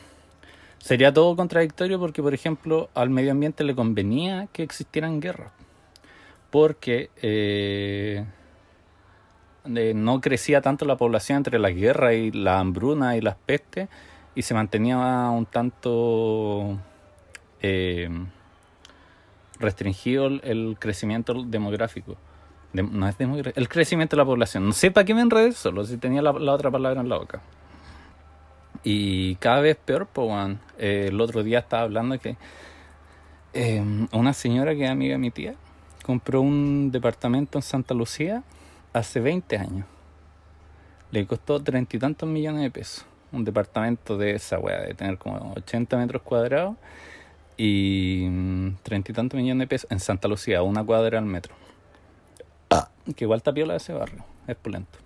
sería 0.78 1.12
todo 1.12 1.34
contradictorio 1.34 1.98
porque, 1.98 2.22
por 2.22 2.34
ejemplo, 2.34 2.90
al 2.94 3.08
medio 3.10 3.32
ambiente 3.32 3.64
le 3.64 3.74
convenía 3.74 4.48
que 4.52 4.62
existieran 4.62 5.20
guerras. 5.20 5.52
Porque 6.50 7.10
no 9.66 10.20
crecía 10.20 10.60
tanto 10.60 10.84
la 10.84 10.96
población 10.96 11.38
entre 11.38 11.58
la 11.58 11.70
guerra 11.70 12.14
y 12.14 12.30
la 12.30 12.58
hambruna 12.58 13.16
y 13.16 13.20
las 13.20 13.36
pestes 13.36 13.88
y 14.34 14.42
se 14.42 14.54
mantenía 14.54 14.96
un 15.30 15.46
tanto 15.46 16.78
eh, 17.62 18.08
restringido 19.58 20.26
el, 20.26 20.76
crecimiento 20.78 21.42
demográfico. 21.44 22.16
De- 22.72 22.82
no 22.82 23.08
es 23.08 23.16
demográfico, 23.16 23.58
el 23.58 23.68
crecimiento 23.68 24.16
de 24.16 24.22
la 24.22 24.26
población. 24.26 24.66
No 24.66 24.72
sé 24.72 24.90
para 24.90 25.04
qué 25.04 25.14
me 25.14 25.22
enredé 25.22 25.52
solo, 25.52 25.84
si 25.84 25.96
tenía 25.96 26.22
la, 26.22 26.30
otra 26.30 26.70
palabra 26.70 27.00
en 27.00 27.08
la 27.08 27.16
boca. 27.16 27.40
Y 28.84 29.36
cada 29.36 29.60
vez 29.60 29.76
peor, 29.76 30.06
pues, 30.12 30.28
weón. 30.28 30.60
Eh, 30.78 31.06
el 31.08 31.20
otro 31.20 31.42
día 31.42 31.60
estaba 31.60 31.82
hablando 31.82 32.18
que 32.18 32.36
eh, 33.54 33.82
una 34.12 34.34
señora 34.34 34.74
que 34.74 34.84
es 34.84 34.90
amiga 34.90 35.12
de 35.12 35.18
mi 35.18 35.30
tía 35.30 35.54
compró 36.02 36.42
un 36.42 36.90
departamento 36.92 37.56
en 37.56 37.62
Santa 37.62 37.94
Lucía 37.94 38.42
hace 38.98 39.20
20 39.20 39.56
años. 39.58 39.86
Le 41.10 41.26
costó 41.26 41.62
treinta 41.62 41.96
y 41.96 42.00
tantos 42.00 42.28
millones 42.28 42.62
de 42.62 42.70
pesos. 42.70 43.06
Un 43.32 43.44
departamento 43.44 44.16
de 44.16 44.32
esa 44.32 44.58
weá, 44.58 44.80
de 44.80 44.94
tener 44.94 45.18
como 45.18 45.52
80 45.56 45.96
metros 45.98 46.22
cuadrados 46.22 46.76
y 47.56 48.28
treinta 48.82 49.12
y 49.12 49.14
tantos 49.14 49.38
millones 49.38 49.60
de 49.60 49.66
pesos 49.66 49.90
en 49.90 50.00
Santa 50.00 50.28
Lucía, 50.28 50.62
una 50.62 50.84
cuadra 50.84 51.18
al 51.18 51.26
metro. 51.26 51.54
Que 53.14 53.24
igual 53.24 53.42
tapiola 53.42 53.74
de 53.74 53.78
ese 53.78 53.92
barrio, 53.92 54.24
es 54.46 54.56
pulento. 54.56 54.98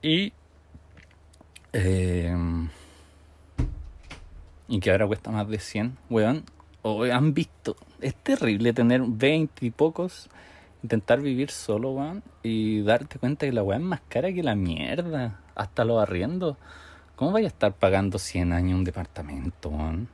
Y. 0.00 0.32
eh, 1.72 2.36
y 4.68 4.80
que 4.80 4.90
ahora 4.90 5.06
cuesta 5.06 5.30
más 5.30 5.48
de 5.48 5.58
100, 5.58 5.96
weón. 6.10 6.44
O 6.82 7.02
han 7.04 7.34
visto, 7.34 7.76
es 8.00 8.14
terrible 8.14 8.72
tener 8.72 9.02
20 9.04 9.66
y 9.66 9.70
pocos, 9.70 10.28
intentar 10.82 11.20
vivir 11.20 11.50
solo, 11.50 11.90
weón, 11.92 12.22
y 12.42 12.82
darte 12.82 13.18
cuenta 13.18 13.46
que 13.46 13.52
la 13.52 13.62
weá 13.62 13.78
es 13.78 13.84
más 13.84 14.00
cara 14.08 14.32
que 14.32 14.42
la 14.42 14.54
mierda, 14.54 15.40
hasta 15.54 15.84
los 15.84 16.00
arriendos. 16.02 16.56
¿Cómo 17.16 17.32
vaya 17.32 17.46
a 17.46 17.48
estar 17.48 17.72
pagando 17.72 18.18
100 18.18 18.52
años 18.52 18.78
un 18.78 18.84
departamento, 18.84 19.68
weón? 19.70 20.08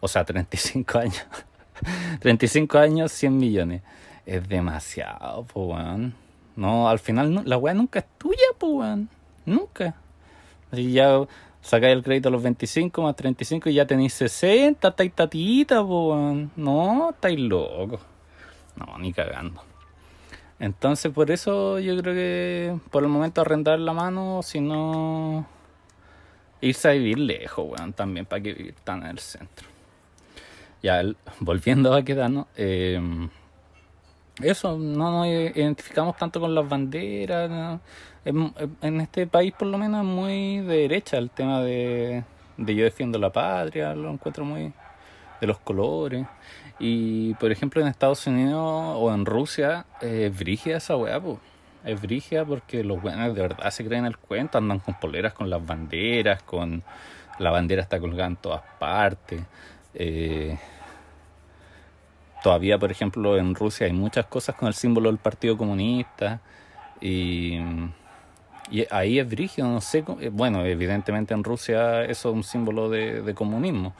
O 0.00 0.08
sea, 0.08 0.24
35 0.24 0.98
años. 0.98 1.26
35 2.20 2.78
años, 2.78 3.12
100 3.12 3.36
millones. 3.36 3.82
Es 4.26 4.48
demasiado, 4.48 5.44
po, 5.44 5.66
weón. 5.66 6.14
No, 6.56 6.88
al 6.88 6.98
final 6.98 7.32
no- 7.32 7.42
la 7.44 7.56
weá 7.56 7.74
nunca 7.74 8.00
es 8.00 8.06
tuya, 8.18 8.36
po, 8.58 8.66
weón. 8.78 9.08
Nunca. 9.46 9.94
Así 10.72 10.92
ya 10.92 11.20
sacáis 11.62 11.94
el 11.94 12.02
crédito 12.02 12.28
a 12.28 12.32
los 12.32 12.42
25 12.42 13.02
más 13.02 13.14
35 13.16 13.68
y 13.70 13.74
ya 13.74 13.86
tenéis 13.86 14.14
60, 14.14 14.88
estáis 14.88 15.12
tatita, 15.14 15.82
po, 15.82 16.10
weón. 16.10 16.50
No, 16.56 17.10
estáis 17.10 17.38
locos. 17.38 18.00
No, 18.76 18.98
ni 18.98 19.12
cagando. 19.12 19.62
Entonces, 20.60 21.10
por 21.10 21.30
eso 21.30 21.78
yo 21.78 21.96
creo 21.96 22.14
que 22.14 22.78
por 22.90 23.02
el 23.02 23.08
momento 23.08 23.40
arrendar 23.40 23.78
la 23.80 23.94
mano, 23.94 24.42
si 24.42 24.60
no 24.60 25.46
irse 26.60 26.88
a 26.90 26.92
vivir 26.92 27.18
lejos, 27.18 27.66
weón, 27.66 27.94
también 27.94 28.26
para 28.26 28.42
que 28.42 28.52
vivir 28.52 28.74
tan 28.84 29.02
en 29.02 29.08
el 29.08 29.18
centro. 29.18 29.66
Ya, 30.82 31.02
volviendo 31.40 31.90
a 31.90 31.96
Baquedano, 31.96 32.46
eh, 32.56 33.00
eso, 34.42 34.76
no 34.78 35.10
nos 35.10 35.26
identificamos 35.26 36.16
tanto 36.18 36.40
con 36.40 36.54
las 36.54 36.68
banderas. 36.68 37.80
En, 38.24 38.52
en 38.82 39.00
este 39.00 39.26
país, 39.26 39.54
por 39.58 39.68
lo 39.68 39.78
menos, 39.78 40.00
es 40.00 40.06
muy 40.06 40.60
de 40.60 40.76
derecha 40.76 41.16
el 41.16 41.30
tema 41.30 41.62
de, 41.62 42.22
de 42.58 42.74
yo 42.74 42.84
defiendo 42.84 43.18
la 43.18 43.30
patria, 43.30 43.94
lo 43.94 44.10
encuentro 44.10 44.44
muy 44.44 44.72
de 45.40 45.46
los 45.46 45.58
colores. 45.58 46.26
Y, 46.80 47.34
por 47.34 47.52
ejemplo, 47.52 47.82
en 47.82 47.88
Estados 47.88 48.26
Unidos 48.26 48.96
o 48.96 49.12
en 49.12 49.26
Rusia, 49.26 49.84
eh, 50.00 50.30
es 50.30 50.38
brígida 50.38 50.78
esa 50.78 50.96
weá, 50.96 51.20
po. 51.20 51.38
Es 51.84 52.00
brígida 52.00 52.44
porque 52.44 52.82
los 52.82 53.02
weones 53.04 53.34
de 53.34 53.42
verdad 53.42 53.70
se 53.70 53.84
creen 53.84 54.06
el 54.06 54.16
cuento, 54.16 54.58
andan 54.58 54.80
con 54.80 54.94
poleras 54.98 55.34
con 55.34 55.50
las 55.50 55.64
banderas, 55.64 56.42
con 56.42 56.82
la 57.38 57.50
bandera 57.50 57.82
está 57.82 58.00
colgada 58.00 58.28
en 58.28 58.36
todas 58.36 58.62
partes. 58.78 59.42
Eh, 59.94 60.58
todavía, 62.42 62.78
por 62.78 62.90
ejemplo, 62.90 63.36
en 63.36 63.54
Rusia 63.54 63.86
hay 63.86 63.92
muchas 63.92 64.26
cosas 64.26 64.54
con 64.56 64.68
el 64.68 64.74
símbolo 64.74 65.10
del 65.10 65.18
Partido 65.18 65.56
Comunista 65.58 66.40
y, 67.00 67.58
y 68.70 68.86
ahí 68.90 69.18
es 69.18 69.28
brígido, 69.28 69.68
no 69.68 69.80
sé, 69.82 70.04
eh, 70.20 70.30
bueno, 70.30 70.64
evidentemente 70.64 71.34
en 71.34 71.44
Rusia 71.44 72.04
eso 72.04 72.30
es 72.30 72.34
un 72.34 72.44
símbolo 72.44 72.88
de, 72.88 73.34
comunismo, 73.34 73.94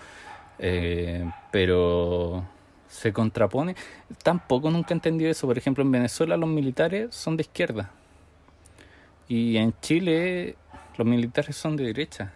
pero 1.51 2.45
se 2.91 3.13
contrapone, 3.13 3.77
tampoco 4.23 4.71
nunca 4.71 4.93
he 4.93 4.95
entendido 4.95 5.31
eso, 5.31 5.47
por 5.47 5.57
ejemplo, 5.57 5.83
en 5.83 5.93
Venezuela 5.93 6.37
los 6.37 6.49
militares 6.49 7.15
son 7.15 7.37
de 7.37 7.43
izquierda 7.43 7.91
y 9.31 9.57
en 9.59 9.73
Chile 9.81 10.57
los 10.99 11.07
militares 11.07 11.57
son 11.57 11.77
de 11.77 11.85
derecha. 11.85 12.33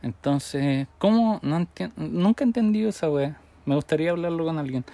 Entonces, 0.00 0.88
¿cómo? 0.98 1.38
No 1.42 1.66
Nunca 1.96 2.42
he 2.42 2.46
entendido 2.46 2.88
esa 2.88 3.10
weá. 3.10 3.38
Me 3.66 3.74
gustaría 3.74 4.10
hablarlo 4.10 4.46
con 4.46 4.58
alguien 4.58 4.84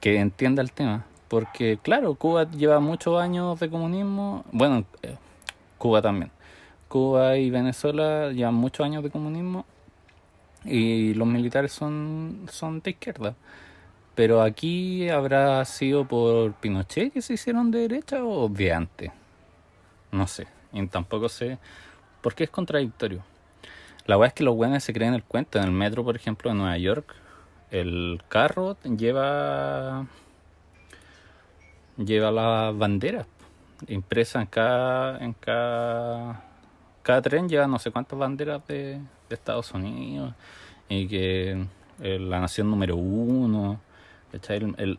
que 0.00 0.18
entienda 0.18 0.62
el 0.62 0.72
tema. 0.72 1.04
Porque, 1.28 1.78
claro, 1.80 2.14
Cuba 2.14 2.50
lleva 2.50 2.80
muchos 2.80 3.20
años 3.20 3.60
de 3.60 3.68
comunismo. 3.68 4.44
Bueno, 4.50 4.84
eh, 5.02 5.16
Cuba 5.76 6.00
también. 6.00 6.32
Cuba 6.88 7.36
y 7.36 7.50
Venezuela 7.50 8.32
llevan 8.32 8.54
muchos 8.54 8.84
años 8.86 9.04
de 9.04 9.10
comunismo. 9.10 9.66
Y 10.64 11.12
los 11.14 11.28
militares 11.28 11.70
son, 11.70 12.46
son 12.50 12.80
de 12.80 12.90
izquierda. 12.92 13.34
Pero 14.20 14.42
aquí 14.42 15.08
habrá 15.08 15.64
sido 15.64 16.04
por 16.04 16.52
Pinochet 16.52 17.10
que 17.10 17.22
se 17.22 17.32
hicieron 17.32 17.70
de 17.70 17.88
derecha 17.88 18.22
o 18.22 18.50
de 18.50 18.70
antes. 18.70 19.10
No 20.12 20.26
sé. 20.26 20.46
Y 20.74 20.86
tampoco 20.88 21.30
sé. 21.30 21.56
Porque 22.20 22.44
es 22.44 22.50
contradictorio. 22.50 23.22
La 24.04 24.18
weá 24.18 24.28
es 24.28 24.34
que 24.34 24.44
los 24.44 24.54
weones 24.54 24.84
se 24.84 24.92
creen 24.92 25.14
el 25.14 25.24
cuento. 25.24 25.56
En 25.58 25.64
el 25.64 25.70
metro, 25.70 26.04
por 26.04 26.16
ejemplo, 26.16 26.50
de 26.50 26.56
Nueva 26.58 26.76
York, 26.76 27.14
el 27.70 28.20
carro 28.28 28.76
lleva. 28.82 30.06
lleva 31.96 32.30
las 32.30 32.76
banderas 32.76 33.26
impresas 33.88 34.42
en 34.42 34.48
cada. 34.48 35.18
en 35.24 35.32
cada. 35.32 36.44
cada 37.02 37.22
tren 37.22 37.48
lleva 37.48 37.66
no 37.66 37.78
sé 37.78 37.90
cuántas 37.90 38.18
banderas 38.18 38.66
de, 38.66 39.00
de 39.30 39.34
Estados 39.34 39.72
Unidos. 39.72 40.34
Y 40.90 41.08
que 41.08 41.64
eh, 42.02 42.18
la 42.18 42.38
nación 42.38 42.68
número 42.68 42.96
uno. 42.96 43.80
El, 44.32 44.74
el, 44.78 44.98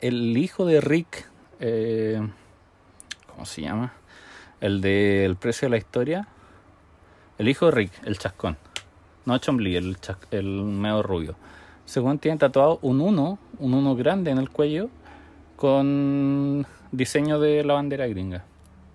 el 0.00 0.36
hijo 0.36 0.66
de 0.66 0.80
Rick. 0.80 1.28
eh, 1.60 2.20
¿Cómo 3.26 3.46
se 3.46 3.62
llama? 3.62 3.92
El 4.60 4.80
de 4.80 5.24
El 5.24 5.36
precio 5.36 5.66
de 5.66 5.70
la 5.70 5.76
historia. 5.76 6.28
El 7.38 7.48
hijo 7.48 7.66
de 7.66 7.72
Rick, 7.72 7.92
el 8.04 8.18
chascón. 8.18 8.56
No 9.24 9.38
Chomli, 9.38 9.76
el, 9.76 10.00
chas- 10.00 10.18
el 10.30 10.44
medio 10.46 11.02
rubio. 11.02 11.34
Según 11.84 12.18
tiene 12.18 12.38
tatuado 12.38 12.78
un 12.82 13.00
uno, 13.00 13.38
un 13.58 13.74
uno 13.74 13.94
grande 13.96 14.30
en 14.30 14.38
el 14.38 14.50
cuello, 14.50 14.88
con 15.56 16.66
diseño 16.92 17.38
de 17.40 17.64
la 17.64 17.74
bandera 17.74 18.06
gringa. 18.06 18.44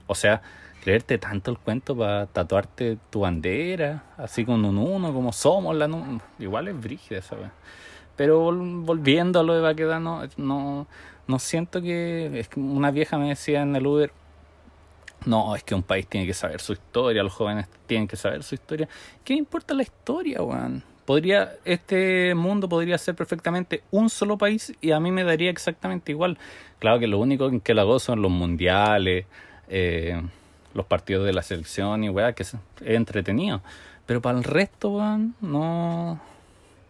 O 0.07 0.15
sea, 0.15 0.41
creerte 0.83 1.17
tanto 1.17 1.51
el 1.51 1.57
cuento 1.57 1.95
para 1.97 2.27
tatuarte 2.27 2.97
tu 3.09 3.21
bandera, 3.21 4.03
así 4.17 4.45
con 4.45 4.63
un 4.65 4.77
uno, 4.77 5.13
como 5.13 5.31
somos 5.31 5.75
la 5.75 5.89
Igual 6.39 6.67
es 6.67 6.79
brígida 6.79 7.19
esa. 7.19 7.35
Pero 8.19 8.51
vol- 8.51 8.83
volviendo 8.83 9.39
a 9.39 9.43
lo 9.43 9.53
de 9.53 9.61
Baquedano, 9.61 10.23
no, 10.35 10.87
no 11.25 11.39
siento 11.39 11.81
que. 11.81 12.37
Es 12.37 12.49
que 12.49 12.59
una 12.59 12.91
vieja 12.91 13.17
me 13.17 13.29
decía 13.29 13.61
en 13.61 13.73
el 13.77 13.87
Uber, 13.87 14.11
no, 15.25 15.55
es 15.55 15.63
que 15.63 15.73
un 15.73 15.83
país 15.83 16.05
tiene 16.05 16.27
que 16.27 16.33
saber 16.33 16.59
su 16.59 16.73
historia, 16.73 17.23
los 17.23 17.31
jóvenes 17.31 17.67
tienen 17.87 18.09
que 18.09 18.17
saber 18.17 18.43
su 18.43 18.55
historia. 18.55 18.89
¿Qué 19.23 19.35
importa 19.35 19.73
la 19.73 19.83
historia, 19.83 20.41
weón? 20.41 20.83
Podría, 21.05 21.53
este 21.63 22.35
mundo 22.35 22.67
podría 22.67 22.97
ser 22.97 23.15
perfectamente 23.15 23.83
un 23.89 24.09
solo 24.09 24.37
país 24.37 24.73
y 24.81 24.91
a 24.91 24.99
mí 24.99 25.11
me 25.11 25.23
daría 25.23 25.49
exactamente 25.49 26.11
igual. 26.11 26.37
Claro 26.79 26.99
que 26.99 27.07
lo 27.07 27.19
único 27.19 27.47
en 27.47 27.61
que 27.61 27.73
la 27.73 27.83
gozo 27.83 28.07
son 28.07 28.21
los 28.21 28.31
mundiales, 28.31 29.27
eh, 29.69 30.21
los 30.73 30.85
partidos 30.85 31.25
de 31.25 31.31
la 31.31 31.41
selección 31.41 32.03
y 32.03 32.09
weá, 32.09 32.33
que 32.33 32.43
es 32.43 32.53
entretenido. 32.81 33.61
Pero 34.05 34.21
para 34.21 34.37
el 34.37 34.43
resto, 34.43 34.89
weón, 34.89 35.35
no, 35.39 36.19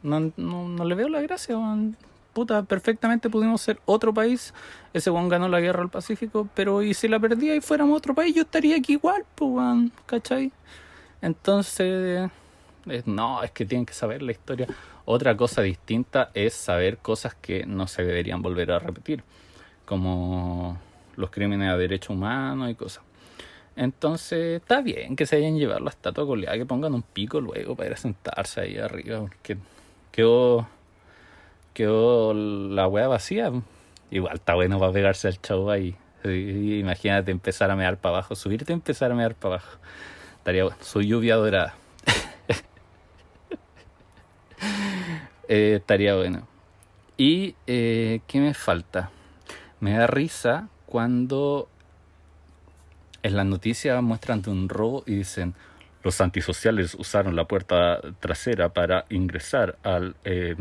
no, 0.04 0.32
no, 0.38 0.68
no 0.68 0.86
le 0.86 0.96
veo 0.96 1.10
la 1.10 1.22
gracia, 1.22 1.58
weón. 1.58 1.98
Puta, 2.34 2.64
perfectamente 2.64 3.30
pudimos 3.30 3.62
ser 3.62 3.80
otro 3.86 4.14
país. 4.14 4.54
Ese 4.94 5.10
weón 5.10 5.30
ganó 5.30 5.50
la 5.50 5.60
guerra 5.60 5.80
del 5.80 5.90
Pacífico, 5.90 6.48
pero 6.54 6.84
y 6.84 6.94
si 6.94 7.08
la 7.08 7.20
perdía 7.20 7.56
y 7.56 7.62
fuéramos 7.62 7.98
otro 7.98 8.14
país, 8.14 8.36
yo 8.36 8.44
estaría 8.44 8.78
aquí 8.78 8.94
igual, 8.94 9.26
pues, 9.36 9.92
¿cachai? 10.06 10.52
Entonces, 11.22 12.30
eh, 12.86 13.04
no, 13.06 13.44
es 13.44 13.52
que 13.52 13.66
tienen 13.66 13.86
que 13.86 13.94
saber 13.94 14.22
la 14.22 14.32
historia. 14.32 14.68
Otra 15.06 15.36
cosa 15.36 15.62
distinta 15.62 16.30
es 16.34 16.54
saber 16.54 17.00
cosas 17.00 17.36
que 17.36 17.66
no 17.66 17.88
se 17.88 18.04
deberían 18.04 18.42
volver 18.42 18.72
a 18.72 18.80
repetir, 18.80 19.24
como 19.86 20.78
los 21.16 21.30
crímenes 21.32 21.70
a 21.72 21.78
derechos 21.78 22.12
humanos 22.12 22.70
y 22.70 22.76
cosas. 22.76 23.04
Entonces, 23.76 24.62
está 24.62 24.82
bien 24.82 25.16
que 25.16 25.26
se 25.26 25.38
hayan 25.38 25.58
llevado 25.58 25.80
la 25.80 25.90
estatua 25.90 26.24
goleada, 26.26 26.58
que 26.58 26.66
pongan 26.66 26.94
un 26.94 27.02
pico 27.02 27.40
luego 27.42 27.76
para 27.76 27.88
ir 27.88 27.94
a 27.94 27.98
sentarse 27.98 28.62
ahí 28.62 28.78
arriba, 28.78 29.22
porque 29.22 29.58
quedó, 30.12 30.68
quedó 31.74 32.34
la 32.34 32.88
wea 32.88 33.08
vacía. 33.08 33.52
Igual 34.12 34.36
está 34.36 34.56
bueno 34.56 34.80
para 34.80 34.92
pegarse 34.92 35.28
al 35.28 35.40
show 35.42 35.70
ahí. 35.70 35.96
Imagínate 36.24 37.32
empezar 37.32 37.72
a 37.72 37.76
mear 37.76 37.98
para 37.98 38.16
abajo, 38.18 38.36
subirte 38.36 38.74
y 38.74 38.76
empezar 38.76 39.12
a 39.12 39.16
mear 39.16 39.36
para 39.36 39.56
abajo. 39.56 39.78
Estaría 40.38 40.64
bueno. 40.64 40.78
Su 40.82 41.02
lluvia 41.02 41.36
dorada. 41.36 41.76
Eh, 45.52 45.78
estaría 45.78 46.14
bueno. 46.14 46.48
¿Y 47.18 47.56
eh, 47.66 48.22
qué 48.28 48.40
me 48.40 48.54
falta? 48.54 49.10
Me 49.80 49.94
da 49.94 50.06
risa 50.06 50.70
cuando 50.86 51.68
en 53.24 53.36
las 53.36 53.48
noticias 53.48 54.02
muestran 54.04 54.44
de 54.44 54.52
un 54.52 54.70
robo 54.70 55.04
y 55.08 55.16
dicen 55.16 55.56
los 56.04 56.22
antisociales 56.22 56.96
usaron 56.96 57.36
la 57.36 57.46
puerta 57.46 58.00
trasera 58.20 58.70
para 58.70 59.06
ingresar 59.10 59.78
al 59.84 60.16
eh, 60.24 60.56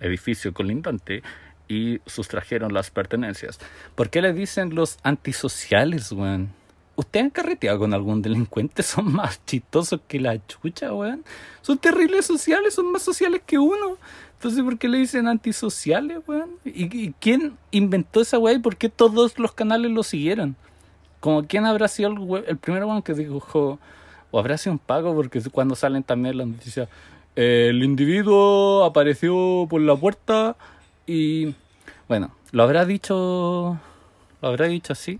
edificio 0.00 0.52
colindante 0.52 1.22
y 1.68 2.00
sustrajeron 2.06 2.74
las 2.74 2.90
pertenencias. 2.90 3.60
¿Por 3.94 4.10
qué 4.10 4.20
le 4.20 4.32
dicen 4.32 4.74
los 4.74 4.98
antisociales, 5.02 6.10
weón? 6.10 6.50
¿Ustedes 6.96 7.24
han 7.24 7.30
carreteado 7.30 7.78
con 7.78 7.94
algún 7.94 8.20
delincuente? 8.20 8.82
Son 8.84 9.12
más 9.12 9.40
chistosos 9.46 10.00
que 10.08 10.18
la 10.18 10.44
chucha, 10.46 10.92
weón. 10.92 11.24
Son 11.62 11.78
terribles 11.78 12.26
sociales, 12.26 12.74
son 12.74 12.90
más 12.90 13.02
sociales 13.02 13.42
que 13.46 13.58
uno. 13.58 13.96
Entonces, 14.34 14.64
¿por 14.64 14.78
qué 14.78 14.88
le 14.88 14.98
dicen 14.98 15.28
antisociales, 15.28 16.18
weón? 16.26 16.50
¿Y, 16.64 17.06
y 17.06 17.14
quién 17.20 17.56
inventó 17.70 18.20
esa 18.22 18.38
weá 18.38 18.54
y 18.54 18.58
por 18.58 18.76
qué 18.76 18.88
todos 18.88 19.38
los 19.38 19.52
canales 19.52 19.90
lo 19.92 20.02
siguieron? 20.02 20.56
Como 21.20 21.46
quién 21.46 21.66
habrá 21.66 21.86
sido 21.86 22.10
el, 22.10 22.44
el 22.48 22.56
primer 22.56 22.84
weón 22.84 23.02
que 23.02 23.14
dijo, 23.14 23.78
o 24.30 24.38
habrá 24.38 24.58
sido 24.58 24.72
un 24.72 24.78
pago, 24.78 25.14
porque 25.14 25.40
cuando 25.50 25.74
salen 25.74 26.02
también 26.02 26.38
las 26.38 26.46
noticias, 26.46 26.88
eh, 27.36 27.68
el 27.70 27.82
individuo 27.82 28.84
apareció 28.84 29.66
por 29.68 29.80
la 29.80 29.96
puerta 29.96 30.56
y, 31.06 31.54
bueno, 32.08 32.34
lo 32.52 32.62
habrá 32.62 32.84
dicho, 32.84 33.78
lo 34.42 34.48
habrá 34.48 34.66
dicho 34.66 34.92
así, 34.92 35.18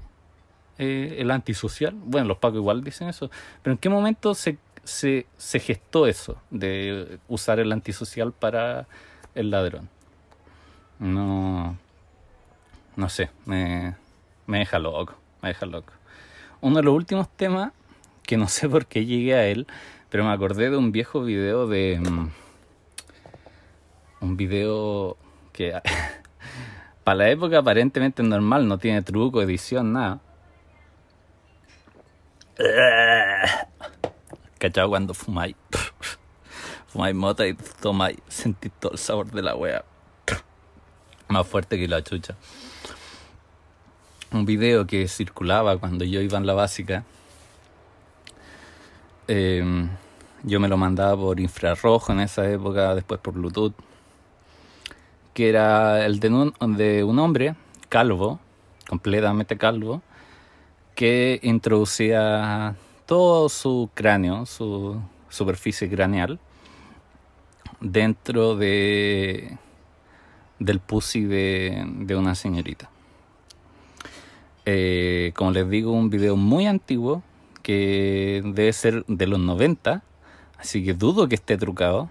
eh, 0.78 1.16
el 1.18 1.30
antisocial. 1.30 1.94
Bueno, 1.94 2.28
los 2.28 2.38
pacos 2.38 2.58
igual 2.58 2.82
dicen 2.82 3.08
eso, 3.08 3.30
pero 3.62 3.72
¿en 3.72 3.78
qué 3.78 3.88
momento 3.88 4.34
se, 4.34 4.58
se, 4.84 5.26
se 5.36 5.60
gestó 5.60 6.06
eso 6.06 6.36
de 6.50 7.18
usar 7.28 7.60
el 7.60 7.72
antisocial 7.72 8.32
para 8.32 8.86
el 9.34 9.50
ladrón? 9.50 9.88
No, 10.98 11.76
no 12.96 13.08
sé, 13.08 13.30
me, 13.46 13.94
me 14.46 14.58
deja 14.58 14.78
loco, 14.78 15.14
me 15.42 15.48
deja 15.48 15.66
loco. 15.66 15.92
Uno 16.60 16.76
de 16.76 16.82
los 16.82 16.94
últimos 16.94 17.28
temas, 17.36 17.72
que 18.30 18.36
no 18.36 18.46
sé 18.46 18.68
por 18.68 18.86
qué 18.86 19.04
llegué 19.04 19.34
a 19.34 19.44
él, 19.48 19.66
pero 20.08 20.22
me 20.22 20.30
acordé 20.30 20.70
de 20.70 20.76
un 20.76 20.92
viejo 20.92 21.20
video 21.24 21.66
de... 21.66 21.98
mm, 21.98 22.30
un 24.20 24.36
video 24.36 25.16
que 25.52 25.74
para 27.04 27.16
la 27.16 27.28
época 27.30 27.58
aparentemente 27.58 28.22
normal, 28.22 28.68
no 28.68 28.78
tiene 28.78 29.02
truco, 29.02 29.42
edición, 29.42 29.94
nada. 29.94 30.20
¿Cachado 34.60 34.90
cuando 34.90 35.12
fumáis? 35.12 35.56
fumáis 36.86 37.16
mota 37.16 37.48
y 37.48 37.54
tomáis, 37.82 38.18
sentís 38.28 38.70
todo 38.78 38.92
el 38.92 38.98
sabor 38.98 39.32
de 39.32 39.42
la 39.42 39.56
wea. 39.56 39.84
Más 41.26 41.48
fuerte 41.48 41.76
que 41.80 41.88
la 41.88 42.04
chucha. 42.04 42.36
Un 44.30 44.44
video 44.46 44.86
que 44.86 45.08
circulaba 45.08 45.78
cuando 45.78 46.04
yo 46.04 46.20
iba 46.20 46.38
en 46.38 46.46
la 46.46 46.54
básica. 46.54 47.04
Eh, 49.32 49.62
yo 50.42 50.58
me 50.58 50.66
lo 50.66 50.76
mandaba 50.76 51.16
por 51.16 51.38
infrarrojo 51.38 52.10
en 52.10 52.18
esa 52.18 52.50
época, 52.50 52.96
después 52.96 53.20
por 53.20 53.34
Bluetooth. 53.34 53.74
Que 55.34 55.48
era 55.48 56.04
el 56.04 56.18
de 56.18 56.30
un, 56.30 56.76
de 56.76 57.04
un 57.04 57.16
hombre 57.20 57.54
calvo, 57.88 58.40
completamente 58.88 59.56
calvo, 59.56 60.02
que 60.96 61.38
introducía 61.44 62.74
todo 63.06 63.48
su 63.48 63.88
cráneo, 63.94 64.46
su 64.46 65.00
superficie 65.28 65.88
craneal, 65.88 66.40
dentro 67.80 68.56
de, 68.56 69.58
del 70.58 70.80
pussy 70.80 71.22
de, 71.22 71.84
de 71.86 72.16
una 72.16 72.34
señorita. 72.34 72.90
Eh, 74.66 75.30
como 75.36 75.52
les 75.52 75.70
digo, 75.70 75.92
un 75.92 76.10
video 76.10 76.34
muy 76.34 76.66
antiguo 76.66 77.22
debe 77.72 78.72
ser 78.72 79.04
de 79.06 79.26
los 79.26 79.38
90, 79.38 80.02
así 80.59 80.85
que 80.85 80.94
dudo 80.94 81.28
que 81.28 81.35
esté 81.35 81.56
trucado. 81.56 82.09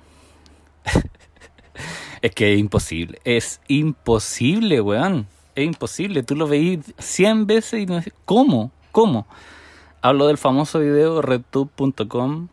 es 2.22 2.32
que 2.32 2.54
es 2.54 2.60
imposible, 2.60 3.20
es 3.24 3.62
imposible, 3.68 4.82
weón. 4.82 5.28
Es 5.56 5.66
imposible, 5.66 6.24
tú 6.24 6.36
lo 6.36 6.48
veís 6.48 6.80
100 7.00 7.48
veces 7.48 7.82
y 7.82 7.86
no 7.86 8.02
¿cómo? 8.26 8.72
¿Cómo? 8.92 9.28
Hablo 10.02 10.28
del 10.28 10.38
famoso 10.38 10.80
video 10.80 11.22
redtube.com 11.22 12.48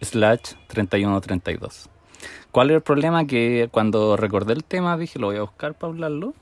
slash 0.00 0.54
3132. 0.66 1.88
¿Cuál 2.50 2.70
es 2.70 2.76
el 2.76 2.82
problema? 2.82 3.26
Que 3.26 3.68
cuando 3.70 4.16
recordé 4.16 4.54
el 4.54 4.64
tema 4.64 4.96
dije, 4.96 5.18
lo 5.18 5.28
voy 5.28 5.36
a 5.36 5.42
buscar 5.42 5.74
para 5.74 5.92
hablarlo. 5.92 6.34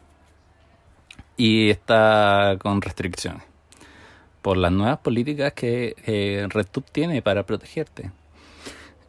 Y 1.37 1.71
está 1.71 2.57
con 2.61 2.81
restricciones. 2.81 3.43
Por 4.45 4.59
las 4.59 4.71
nuevas 4.71 4.99
políticas 4.99 5.55
que 5.55 5.97
eh, 6.05 6.47
RedTube 6.51 6.85
tiene 6.93 7.23
para 7.23 7.47
protegerte. 7.47 8.11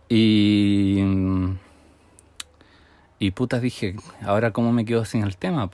Y... 0.07 1.03
Y 3.19 3.31
putas 3.31 3.61
dije, 3.61 3.95
ahora 4.23 4.51
cómo 4.51 4.71
me 4.71 4.85
quedo 4.85 5.03
sin 5.03 5.23
el 5.23 5.35
tema, 5.35 5.69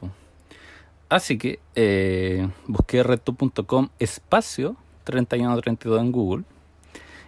Así 1.09 1.37
que 1.37 1.59
eh, 1.75 2.49
busqué 2.65 3.03
redtube.com 3.03 3.89
espacio 3.99 4.77
3132 5.03 6.01
en 6.01 6.11
Google 6.11 6.43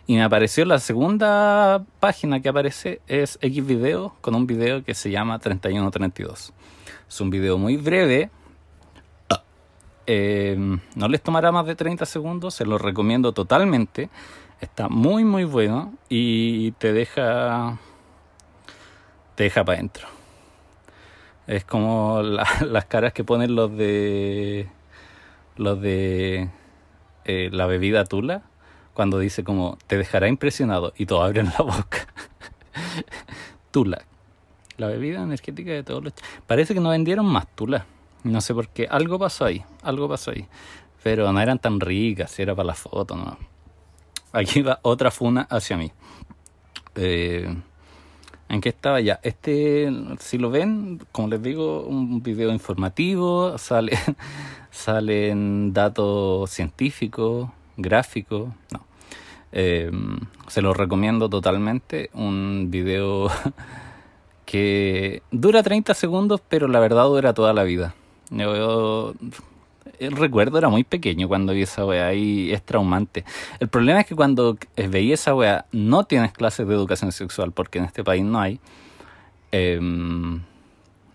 y 0.08 0.16
me 0.16 0.24
apareció 0.24 0.66
la 0.66 0.80
segunda 0.80 1.86
página 2.00 2.42
que 2.42 2.50
aparece 2.50 3.00
es 3.08 3.38
X 3.42 3.64
video 3.64 4.16
con 4.22 4.34
un 4.34 4.48
video 4.48 4.84
que 4.84 4.96
se 4.96 5.12
llama 5.12 5.38
3132. 5.38 6.52
Es 7.08 7.22
un 7.22 7.30
video 7.30 7.60
muy 7.60 7.78
breve. 7.78 8.32
Eh, 10.06 10.58
no 10.96 11.08
les 11.08 11.22
tomará 11.22 11.52
más 11.52 11.66
de 11.66 11.76
30 11.76 12.06
segundos, 12.06 12.56
se 12.56 12.66
lo 12.66 12.78
recomiendo 12.78 13.32
totalmente. 13.32 14.10
Está 14.62 14.90
muy 14.90 15.24
muy 15.24 15.44
bueno 15.44 15.94
y 16.10 16.72
te 16.74 16.94
deja 16.94 17.78
te 19.36 19.44
deja 19.44 19.64
para 19.64 19.78
adentro. 19.78 20.08
Es 21.48 21.66
como 21.66 22.22
las 22.62 22.86
caras 22.86 23.14
que 23.14 23.24
ponen 23.24 23.56
los 23.56 23.76
de 23.76 24.68
los 25.56 25.80
de 25.82 26.50
eh, 27.26 27.50
la 27.52 27.68
bebida 27.68 28.06
Tula 28.06 28.44
cuando 28.94 29.20
dice 29.20 29.44
como 29.44 29.78
te 29.88 29.98
dejará 29.98 30.28
impresionado 30.28 30.94
y 30.98 31.06
todos 31.06 31.26
abren 31.26 31.52
la 31.58 31.64
boca. 31.64 32.08
Tula, 33.72 34.04
la 34.78 34.88
bebida 34.88 35.24
energética 35.24 35.72
de 35.72 35.84
todos 35.84 36.04
los... 36.04 36.14
Parece 36.46 36.74
que 36.74 36.80
no 36.80 36.90
vendieron 36.90 37.26
más 37.26 37.48
Tula. 37.56 37.86
No 38.24 38.42
sé 38.42 38.54
por 38.54 38.70
qué. 38.70 38.88
Algo 38.90 39.20
pasó 39.20 39.46
ahí, 39.46 39.64
algo 39.82 40.08
pasó 40.08 40.32
ahí. 40.32 40.48
Pero 41.04 41.32
no 41.32 41.40
eran 41.42 41.60
tan 41.60 41.80
ricas, 41.80 42.40
era 42.40 42.56
para 42.56 42.68
la 42.68 42.74
foto, 42.74 43.16
no. 43.16 43.38
Aquí 44.32 44.62
va 44.62 44.80
otra 44.82 45.12
funa 45.12 45.48
hacia 45.50 45.78
mí. 45.78 45.92
Eh, 46.96 47.54
¿En 48.50 48.62
qué 48.62 48.70
estaba 48.70 49.02
ya? 49.02 49.20
Este, 49.24 49.92
si 50.20 50.38
lo 50.38 50.50
ven, 50.50 51.02
como 51.12 51.28
les 51.28 51.42
digo, 51.42 51.86
un 51.86 52.22
video 52.22 52.52
informativo, 52.52 53.58
sale, 53.58 53.98
salen 54.72 55.74
datos 55.74 56.50
científicos, 56.50 57.50
gráfico, 57.78 58.54
no. 58.72 58.86
Eh, 59.52 59.92
se 60.48 60.62
lo 60.62 60.74
recomiendo 60.74 61.30
totalmente. 61.30 62.10
Un 62.14 62.68
video 62.70 63.30
que 64.46 65.22
dura 65.32 65.64
30 65.64 65.94
segundos, 65.94 66.42
pero 66.48 66.68
la 66.68 66.80
verdad 66.80 67.06
dura 67.06 67.34
toda 67.34 67.54
la 67.54 67.64
vida. 67.64 67.96
Yo, 68.38 69.14
el 70.00 70.12
recuerdo 70.14 70.58
era 70.58 70.70
muy 70.70 70.84
pequeño 70.84 71.28
cuando 71.28 71.54
vi 71.54 71.64
esa 71.64 71.86
weá 71.86 72.14
y 72.14 72.52
es 72.52 72.64
traumante. 72.64 73.24
El 73.60 73.68
problema 73.68 74.02
es 74.02 74.08
que 74.08 74.16
cuando 74.16 74.58
veía 74.76 75.14
esa 75.14 75.36
weá 75.36 75.66
no 75.72 76.04
tienes 76.06 76.34
clases 76.34 76.68
de 76.68 76.74
educación 76.74 77.12
sexual 77.12 77.52
porque 77.52 77.80
en 77.80 77.86
este 77.86 78.04
país 78.04 78.24
no 78.24 78.40
hay. 78.40 78.60
Em, 79.52 80.42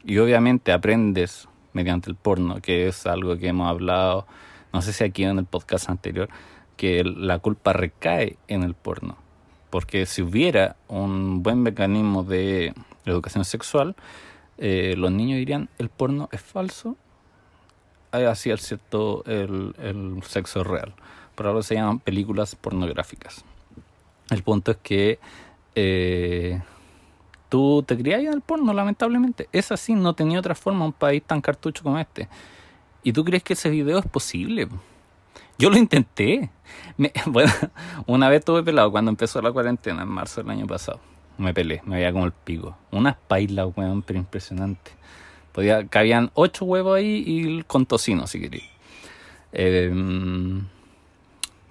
y 0.04 0.18
obviamente 0.18 0.72
aprendes 0.72 1.48
mediante 1.72 2.08
el 2.08 2.16
porno, 2.16 2.60
que 2.60 2.88
es 2.88 3.06
algo 3.06 3.36
que 3.36 3.48
hemos 3.48 3.68
hablado 3.68 4.26
no 4.72 4.82
sé 4.82 4.92
si 4.92 5.04
aquí 5.04 5.24
en 5.24 5.38
el 5.38 5.44
podcast 5.44 5.88
anterior, 5.88 6.28
que 6.76 7.04
la 7.04 7.38
culpa 7.38 7.72
recae 7.72 8.36
en 8.48 8.62
el 8.62 8.74
porno. 8.74 9.16
Porque 9.70 10.06
si 10.06 10.22
hubiera 10.22 10.76
un 10.88 11.42
buen 11.42 11.62
mecanismo 11.62 12.22
de 12.22 12.74
educación 13.04 13.44
sexual, 13.44 13.96
eh, 14.58 14.94
los 14.96 15.10
niños 15.10 15.38
dirían, 15.38 15.68
el 15.78 15.88
porno 15.88 16.28
es 16.32 16.40
falso, 16.40 16.96
así 18.12 18.50
es 18.50 18.62
cierto 18.62 19.24
el, 19.26 19.74
el 19.78 20.22
sexo 20.22 20.64
real. 20.64 20.94
Por 21.34 21.46
ahora 21.46 21.62
se 21.62 21.74
llaman 21.74 22.00
películas 22.00 22.54
pornográficas. 22.56 23.44
El 24.30 24.42
punto 24.42 24.72
es 24.72 24.78
que 24.78 25.18
eh, 25.74 26.60
tú 27.48 27.84
te 27.86 27.96
criás 27.96 28.20
en 28.20 28.32
el 28.32 28.40
porno, 28.40 28.72
lamentablemente. 28.72 29.48
Es 29.52 29.72
así, 29.72 29.94
no 29.94 30.14
tenía 30.14 30.38
otra 30.38 30.54
forma 30.54 30.84
un 30.84 30.92
país 30.92 31.22
tan 31.22 31.40
cartucho 31.40 31.82
como 31.82 31.98
este. 31.98 32.28
¿Y 33.02 33.12
tú 33.12 33.24
crees 33.24 33.42
que 33.42 33.52
ese 33.52 33.70
video 33.70 33.98
es 33.98 34.06
posible? 34.06 34.68
Yo 35.58 35.70
lo 35.70 35.76
intenté. 35.76 36.50
bueno, 37.26 37.52
una 38.06 38.28
vez 38.28 38.44
tuve 38.44 38.62
pelado 38.62 38.90
cuando 38.90 39.10
empezó 39.10 39.40
la 39.40 39.52
cuarentena 39.52 40.02
en 40.02 40.08
marzo 40.08 40.42
del 40.42 40.50
año 40.50 40.66
pasado. 40.66 41.00
Me 41.38 41.54
pelé, 41.54 41.80
me 41.84 41.96
veía 41.96 42.12
como 42.12 42.26
el 42.26 42.32
pico. 42.32 42.76
Unas 42.90 43.16
pailas, 43.16 43.68
weón, 43.76 44.02
pero 44.02 44.18
impresionante. 44.18 44.90
Podía, 45.52 45.86
cabían 45.86 46.30
ocho 46.34 46.64
huevos 46.64 46.96
ahí 46.96 47.24
y 47.26 47.62
con 47.64 47.86
tocino, 47.86 48.26
si 48.26 48.40
quería. 48.40 48.62
Em, 49.52 50.66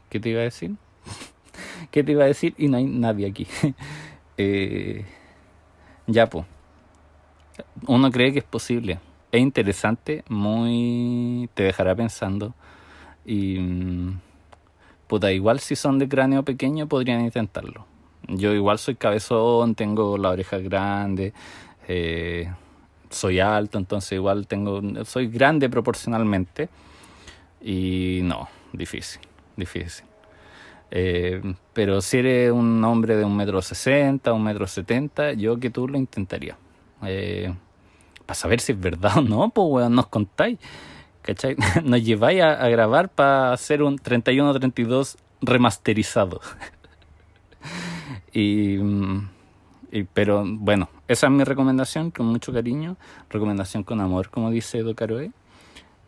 ¿Qué 0.09 0.19
te 0.19 0.29
iba 0.29 0.41
a 0.41 0.43
decir? 0.43 0.71
¿Qué 1.91 2.03
te 2.03 2.11
iba 2.11 2.23
a 2.23 2.27
decir? 2.27 2.53
Y 2.57 2.67
no 2.67 2.77
hay 2.77 2.85
nadie 2.85 3.27
aquí. 3.27 3.47
eh, 4.37 5.05
ya, 6.07 6.27
pues. 6.27 6.45
Uno 7.87 8.11
cree 8.11 8.33
que 8.33 8.39
es 8.39 8.45
posible 8.45 8.99
es 9.31 9.41
interesante, 9.41 10.23
muy 10.29 11.49
te 11.53 11.63
dejará 11.63 11.95
pensando 11.95 12.53
y 13.25 13.59
mm, 13.59 14.19
puta, 15.07 15.31
igual 15.31 15.59
si 15.59 15.75
son 15.75 15.99
de 15.99 16.07
cráneo 16.07 16.43
pequeño 16.43 16.87
podrían 16.87 17.21
intentarlo. 17.21 17.85
Yo 18.27 18.53
igual 18.53 18.77
soy 18.77 18.95
cabezón, 18.95 19.75
tengo 19.75 20.17
la 20.17 20.29
oreja 20.29 20.57
grande, 20.59 21.33
eh, 21.87 22.51
soy 23.09 23.39
alto, 23.39 23.77
entonces 23.77 24.13
igual 24.13 24.47
tengo, 24.47 24.81
soy 25.05 25.27
grande 25.27 25.69
proporcionalmente 25.69 26.69
y 27.61 28.19
no, 28.23 28.47
difícil, 28.73 29.21
difícil. 29.55 30.05
Eh, 30.89 31.41
pero 31.73 32.01
si 32.01 32.17
eres 32.17 32.51
un 32.51 32.83
hombre 32.83 33.15
de 33.15 33.25
un 33.25 33.35
metro 33.35 33.61
sesenta, 33.61 34.33
un 34.33 34.43
metro 34.43 34.67
setenta, 34.67 35.33
yo 35.33 35.59
que 35.59 35.69
tú 35.69 35.87
lo 35.87 35.97
intentaría. 35.97 36.57
Eh, 37.03 37.53
para 38.25 38.35
saber 38.35 38.59
si 38.59 38.73
es 38.73 38.79
verdad 38.79 39.17
o 39.17 39.21
no, 39.21 39.49
pues 39.49 39.67
weón, 39.69 39.95
nos 39.95 40.07
contáis. 40.07 40.59
¿Cachai? 41.21 41.57
Nos 41.83 42.01
lleváis 42.05 42.41
a, 42.41 42.69
grabar 42.69 43.09
para 43.09 43.51
hacer 43.51 43.83
un 43.83 43.97
31-32 43.97 45.17
remasterizado. 45.41 46.39
y, 48.33 48.77
y, 49.91 50.03
pero 50.03 50.43
bueno, 50.45 50.89
esa 51.07 51.27
es 51.27 51.33
mi 51.33 51.43
recomendación, 51.43 52.11
con 52.11 52.25
mucho 52.27 52.51
cariño. 52.51 52.97
Recomendación 53.29 53.83
con 53.83 54.01
amor, 54.01 54.29
como 54.29 54.51
dice 54.51 54.79
Edo 54.79 54.95
Caroe. 54.95 55.31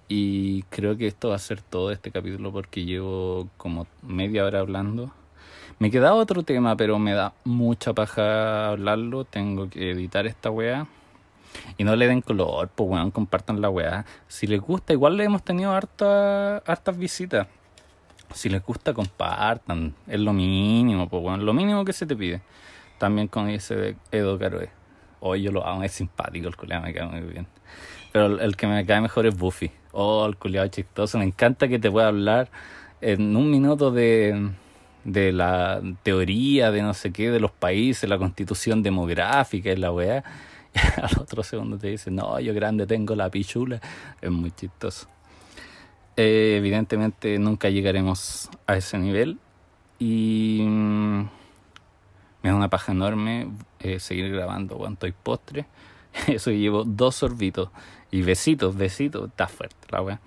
Y 0.08 0.64
creo 0.64 0.98
que 0.98 1.08
esto 1.08 1.30
va 1.30 1.36
a 1.36 1.40
ser 1.40 1.62
todo 1.62 1.92
este 1.92 2.12
capítulo 2.12 2.52
porque 2.52 2.84
llevo 2.84 3.48
como 3.58 3.88
media 4.02 4.44
hora 4.44 4.60
hablando. 4.60 5.12
Me 5.78 5.92
queda 5.92 6.14
otro 6.14 6.44
tema, 6.44 6.76
pero 6.76 7.00
me 7.00 7.14
da 7.14 7.34
mucha 7.46 7.94
paja 7.94 8.70
hablarlo. 8.70 9.24
Tengo 9.24 9.70
que 9.70 9.92
editar 9.92 10.26
esta 10.28 10.50
weá. 10.50 10.88
Y 11.78 11.84
no 11.84 11.96
le 11.96 12.08
den 12.08 12.22
color, 12.22 12.70
pues 12.70 12.90
weón, 12.90 13.12
compartan 13.12 13.62
la 13.62 13.70
weá. 13.70 14.06
Si 14.28 14.46
les 14.48 14.60
gusta, 14.60 14.94
igual 14.94 15.16
le 15.16 15.24
hemos 15.24 15.44
tenido 15.44 15.72
harta, 15.72 16.58
hartas 16.58 16.98
visitas. 16.98 17.48
Si 18.34 18.50
les 18.50 18.64
gusta, 18.64 18.94
compartan. 18.94 19.96
Es 20.08 20.20
lo 20.20 20.34
mínimo, 20.34 21.08
pues 21.08 21.24
weón, 21.24 21.46
lo 21.46 21.54
mínimo 21.54 21.86
que 21.86 21.94
se 21.94 22.06
te 22.06 22.16
pide. 22.16 22.42
También 23.00 23.28
con 23.28 23.50
ese 23.50 23.76
de 23.76 23.96
Edo 24.12 24.38
Caroe. 24.38 24.70
Hoy 25.22 25.42
yo 25.42 25.52
lo 25.52 25.66
hago, 25.66 25.82
es 25.84 25.92
simpático, 25.94 26.48
el 26.48 26.56
culiado 26.56 26.84
me 26.84 26.94
cae 26.94 27.08
muy 27.08 27.22
bien. 27.22 27.48
Pero 28.12 28.40
el, 28.40 28.56
que 28.56 28.68
me 28.68 28.86
cae 28.86 29.02
mejor 29.02 29.26
es 29.26 29.36
Buffy. 29.36 29.72
Oh, 29.92 30.26
el 30.28 30.38
culiado 30.38 30.68
chistoso. 30.68 31.18
Me 31.18 31.26
encanta 31.26 31.68
que 31.68 31.80
te 31.80 31.90
pueda 31.90 32.08
hablar 32.08 32.50
en 33.02 33.36
un 33.36 33.50
minuto 33.50 33.92
de, 33.92 34.52
de 35.04 35.32
la 35.32 35.82
teoría 36.04 36.72
de 36.72 36.82
no 36.82 36.94
sé 36.94 37.12
qué, 37.12 37.32
de 37.32 37.40
los 37.40 37.52
países, 37.52 38.08
la 38.10 38.18
constitución 38.18 38.84
demográfica 38.84 39.72
y 39.72 39.76
la 39.76 39.92
weá 39.92 40.24
al 41.02 41.22
otro 41.22 41.44
segundo 41.44 41.78
te 41.78 41.88
dice, 41.88 42.12
no, 42.12 42.40
yo 42.40 42.54
grande 42.54 42.86
tengo 42.86 43.16
la 43.16 43.30
pichula. 43.30 43.80
Es 44.22 44.32
muy 44.32 44.52
chistoso. 44.52 45.08
Eh, 46.16 46.56
evidentemente 46.58 47.40
nunca 47.40 47.70
llegaremos 47.70 48.50
a 48.68 48.76
ese 48.76 48.98
nivel 48.98 49.40
y 50.00 50.66
me 52.42 52.50
da 52.50 52.56
una 52.56 52.70
paja 52.70 52.92
enorme 52.92 53.50
eh, 53.80 54.00
seguir 54.00 54.32
grabando 54.32 54.78
cuanto 54.78 55.06
hay 55.06 55.12
postre. 55.12 55.66
Eso 56.28 56.52
llevo 56.52 56.84
dos 56.84 57.16
sorbitos. 57.16 57.70
Y 58.12 58.22
besitos, 58.22 58.76
besitos. 58.76 59.30
Está 59.30 59.48
fuerte 59.48 59.76
la 59.90 60.02
wea. 60.02 60.20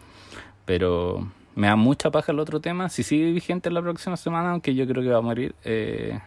Pero 0.65 1.27
me 1.55 1.67
da 1.67 1.77
mucha 1.77 2.11
paja 2.11 2.33
el 2.33 2.39
otro 2.39 2.61
tema. 2.61 2.89
Si 2.89 3.03
sigue 3.03 3.33
vigente 3.33 3.71
la 3.71 3.83
próxima 3.83 4.17
semana, 4.17 4.51
aunque 4.51 4.75
yo 4.75 4.87
creo 4.87 5.03
que 5.03 5.11
va 5.11 5.19
a 5.19 5.23
morir, 5.23 5.55
eh, 5.65 6.21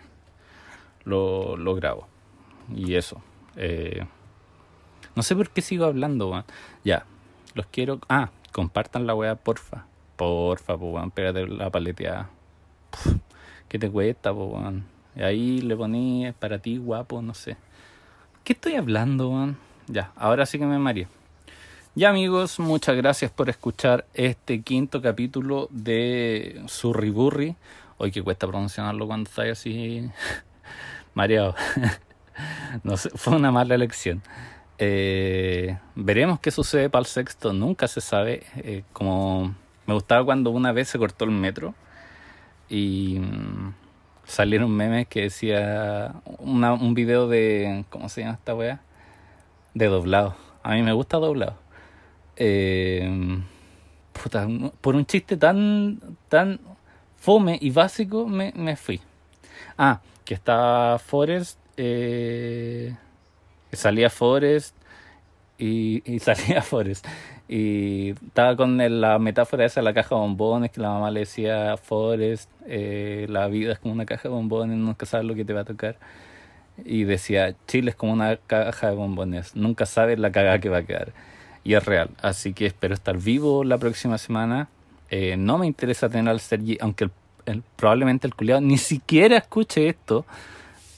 lo, 1.04 1.56
lo 1.56 1.76
grabo. 1.76 2.08
Y 2.74 2.96
eso. 2.96 3.22
Eh, 3.56 4.06
no 5.16 5.24
sé 5.24 5.36
por 5.36 5.50
qué 5.50 5.62
sigo 5.62 5.86
hablando, 5.86 6.30
weón. 6.30 6.46
Ya, 6.84 7.06
los 7.54 7.68
quiero. 7.68 8.00
Ah, 8.10 8.32
compartan 8.52 9.08
la 9.08 9.16
weá, 9.16 9.36
porfa. 9.36 9.86
Porfa, 10.16 10.76
weón, 10.76 11.12
pégate 11.12 11.48
la 11.48 11.70
paleteada. 11.70 12.30
¿Qué 13.70 13.80
te 13.80 13.90
cuesta, 13.90 14.34
weón? 14.34 14.95
Y 15.16 15.24
ahí 15.24 15.62
le 15.62 15.76
poní 15.76 16.34
para 16.40 16.60
ti, 16.60 16.78
guapo, 16.78 17.22
no 17.22 17.34
sé. 17.34 17.58
¿Qué 18.44 18.54
estoy 18.54 18.76
hablando, 18.76 19.30
weón? 19.30 19.58
Ya, 19.88 20.12
ahora 20.16 20.46
sí 20.46 20.60
que 20.60 20.66
me 20.66 20.78
mareé. 20.78 21.08
Ya 21.96 22.10
amigos, 22.10 22.60
muchas 22.60 22.98
gracias 22.98 23.32
por 23.32 23.50
escuchar 23.50 24.06
este 24.14 24.62
quinto 24.62 25.02
capítulo 25.02 25.70
de 25.72 26.62
Surriburri. 26.68 27.56
Hoy 27.98 28.12
que 28.12 28.22
cuesta 28.22 28.48
pronunciarlo 28.48 29.08
cuando 29.08 29.30
está 29.30 29.44
así 29.44 30.10
mareado. 31.14 31.56
no 32.84 32.98
sé, 32.98 33.10
fue 33.16 33.36
una 33.36 33.52
mala 33.52 33.76
elección. 33.76 34.22
Eh, 34.78 35.78
veremos 35.96 36.42
qué 36.42 36.52
sucede 36.52 36.90
para 36.90 37.00
el 37.02 37.06
sexto, 37.06 37.54
nunca 37.54 37.88
se 37.88 38.02
sabe. 38.02 38.44
Eh, 38.58 38.84
como 38.92 39.56
me 39.88 39.94
gustaba 39.94 40.26
cuando 40.26 40.50
una 40.50 40.74
vez 40.74 40.90
se 40.90 41.00
cortó 41.00 41.24
el 41.24 41.32
metro 41.32 41.76
y 42.70 43.20
mm, 43.20 43.74
salieron 44.26 44.72
memes 44.72 45.08
que 45.08 45.22
decía 45.22 46.16
una, 46.40 46.74
un 46.74 46.94
video 46.94 47.28
de, 47.28 47.86
¿cómo 47.90 48.10
se 48.10 48.22
llama 48.22 48.34
esta 48.34 48.56
wea? 48.56 48.82
De 49.74 49.88
doblado. 49.88 50.36
A 50.64 50.74
mí 50.74 50.82
me 50.82 50.94
gusta 50.94 51.18
doblado. 51.18 51.58
Eh, 52.36 53.40
puta, 54.12 54.48
por 54.82 54.96
un 54.96 55.06
chiste 55.06 55.38
tan, 55.38 56.00
tan 56.30 56.60
fome 57.18 57.58
y 57.62 57.70
básico 57.72 58.28
me, 58.28 58.52
me 58.56 58.76
fui. 58.76 59.02
Ah, 59.78 60.02
que 60.24 60.34
está 60.34 61.00
Forrest. 61.04 61.60
Eh, 61.78 62.96
salía 63.72 64.10
Forrest 64.10 64.76
y, 65.58 66.02
y 66.12 66.20
salía 66.20 66.62
Forrest. 66.62 67.06
Y 67.48 68.12
estaba 68.12 68.56
con 68.56 68.78
la 68.78 69.20
metáfora 69.20 69.66
esa 69.66 69.82
de 69.82 69.86
la 69.86 69.94
caja 69.94 70.16
de 70.16 70.22
bombones, 70.22 70.72
que 70.72 70.82
la 70.82 70.90
mamá 70.90 71.12
le 71.12 71.22
decía 71.22 71.78
Forrest, 71.78 72.50
eh, 72.66 73.28
la 73.30 73.48
vida 73.48 73.74
es 73.74 73.80
como 73.80 73.94
una 73.94 74.06
caja 74.06 74.24
de 74.24 74.30
bombones, 74.30 74.78
nunca 74.78 75.06
sabes 75.06 75.28
lo 75.28 75.36
que 75.36 75.46
te 75.46 75.54
va 75.54 75.62
a 75.62 75.66
tocar. 75.66 75.98
Y 76.84 77.04
decía, 77.04 77.56
Chile 77.68 77.92
es 77.92 77.96
como 77.96 78.14
una 78.14 78.38
caja 78.38 78.90
de 78.90 78.96
bombones, 78.96 79.56
nunca 79.56 79.86
sabes 79.86 80.20
la 80.20 80.32
cagada 80.32 80.60
que 80.60 80.70
va 80.70 80.78
a 80.78 80.84
quedar. 80.84 81.14
Y 81.64 81.74
es 81.76 81.86
real, 81.86 82.10
así 82.22 82.54
que 82.54 82.66
espero 82.66 82.94
estar 82.94 83.18
vivo 83.18 83.64
la 83.64 83.78
próxima 83.78 84.18
semana. 84.18 84.70
Eh, 85.10 85.38
no 85.38 85.58
me 85.58 85.68
interesa 85.68 86.10
tener 86.10 86.30
al 86.30 86.40
Sergi, 86.40 86.78
aunque 86.82 87.10
probablemente 87.76 88.26
el 88.28 88.36
culiado 88.36 88.62
ni 88.62 88.78
siquiera 88.78 89.38
escuche 89.38 89.88
esto 89.88 90.26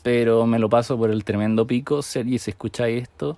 pero 0.08 0.46
me 0.46 0.58
lo 0.58 0.70
paso 0.70 0.98
por 0.98 1.12
el 1.12 1.26
tremendo 1.26 1.68
pico. 1.68 2.02
Sergi, 2.02 2.40
si 2.40 2.52
escucháis 2.52 3.04
esto, 3.04 3.38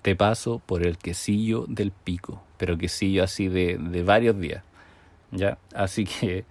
te 0.00 0.14
paso 0.14 0.62
por 0.64 0.86
el 0.86 0.96
quesillo 0.96 1.64
del 1.66 1.90
pico, 1.90 2.40
pero 2.56 2.78
quesillo 2.78 3.24
así 3.24 3.48
de, 3.48 3.78
de 3.78 4.02
varios 4.02 4.38
días. 4.38 4.62
¿Ya? 5.30 5.58
Así 5.74 6.04
que 6.04 6.44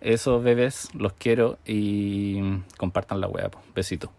esos 0.00 0.42
bebés 0.42 0.88
los 0.94 1.12
quiero 1.14 1.58
y 1.66 2.40
compartan 2.76 3.20
la 3.20 3.26
web. 3.26 3.50
Besito. 3.74 4.12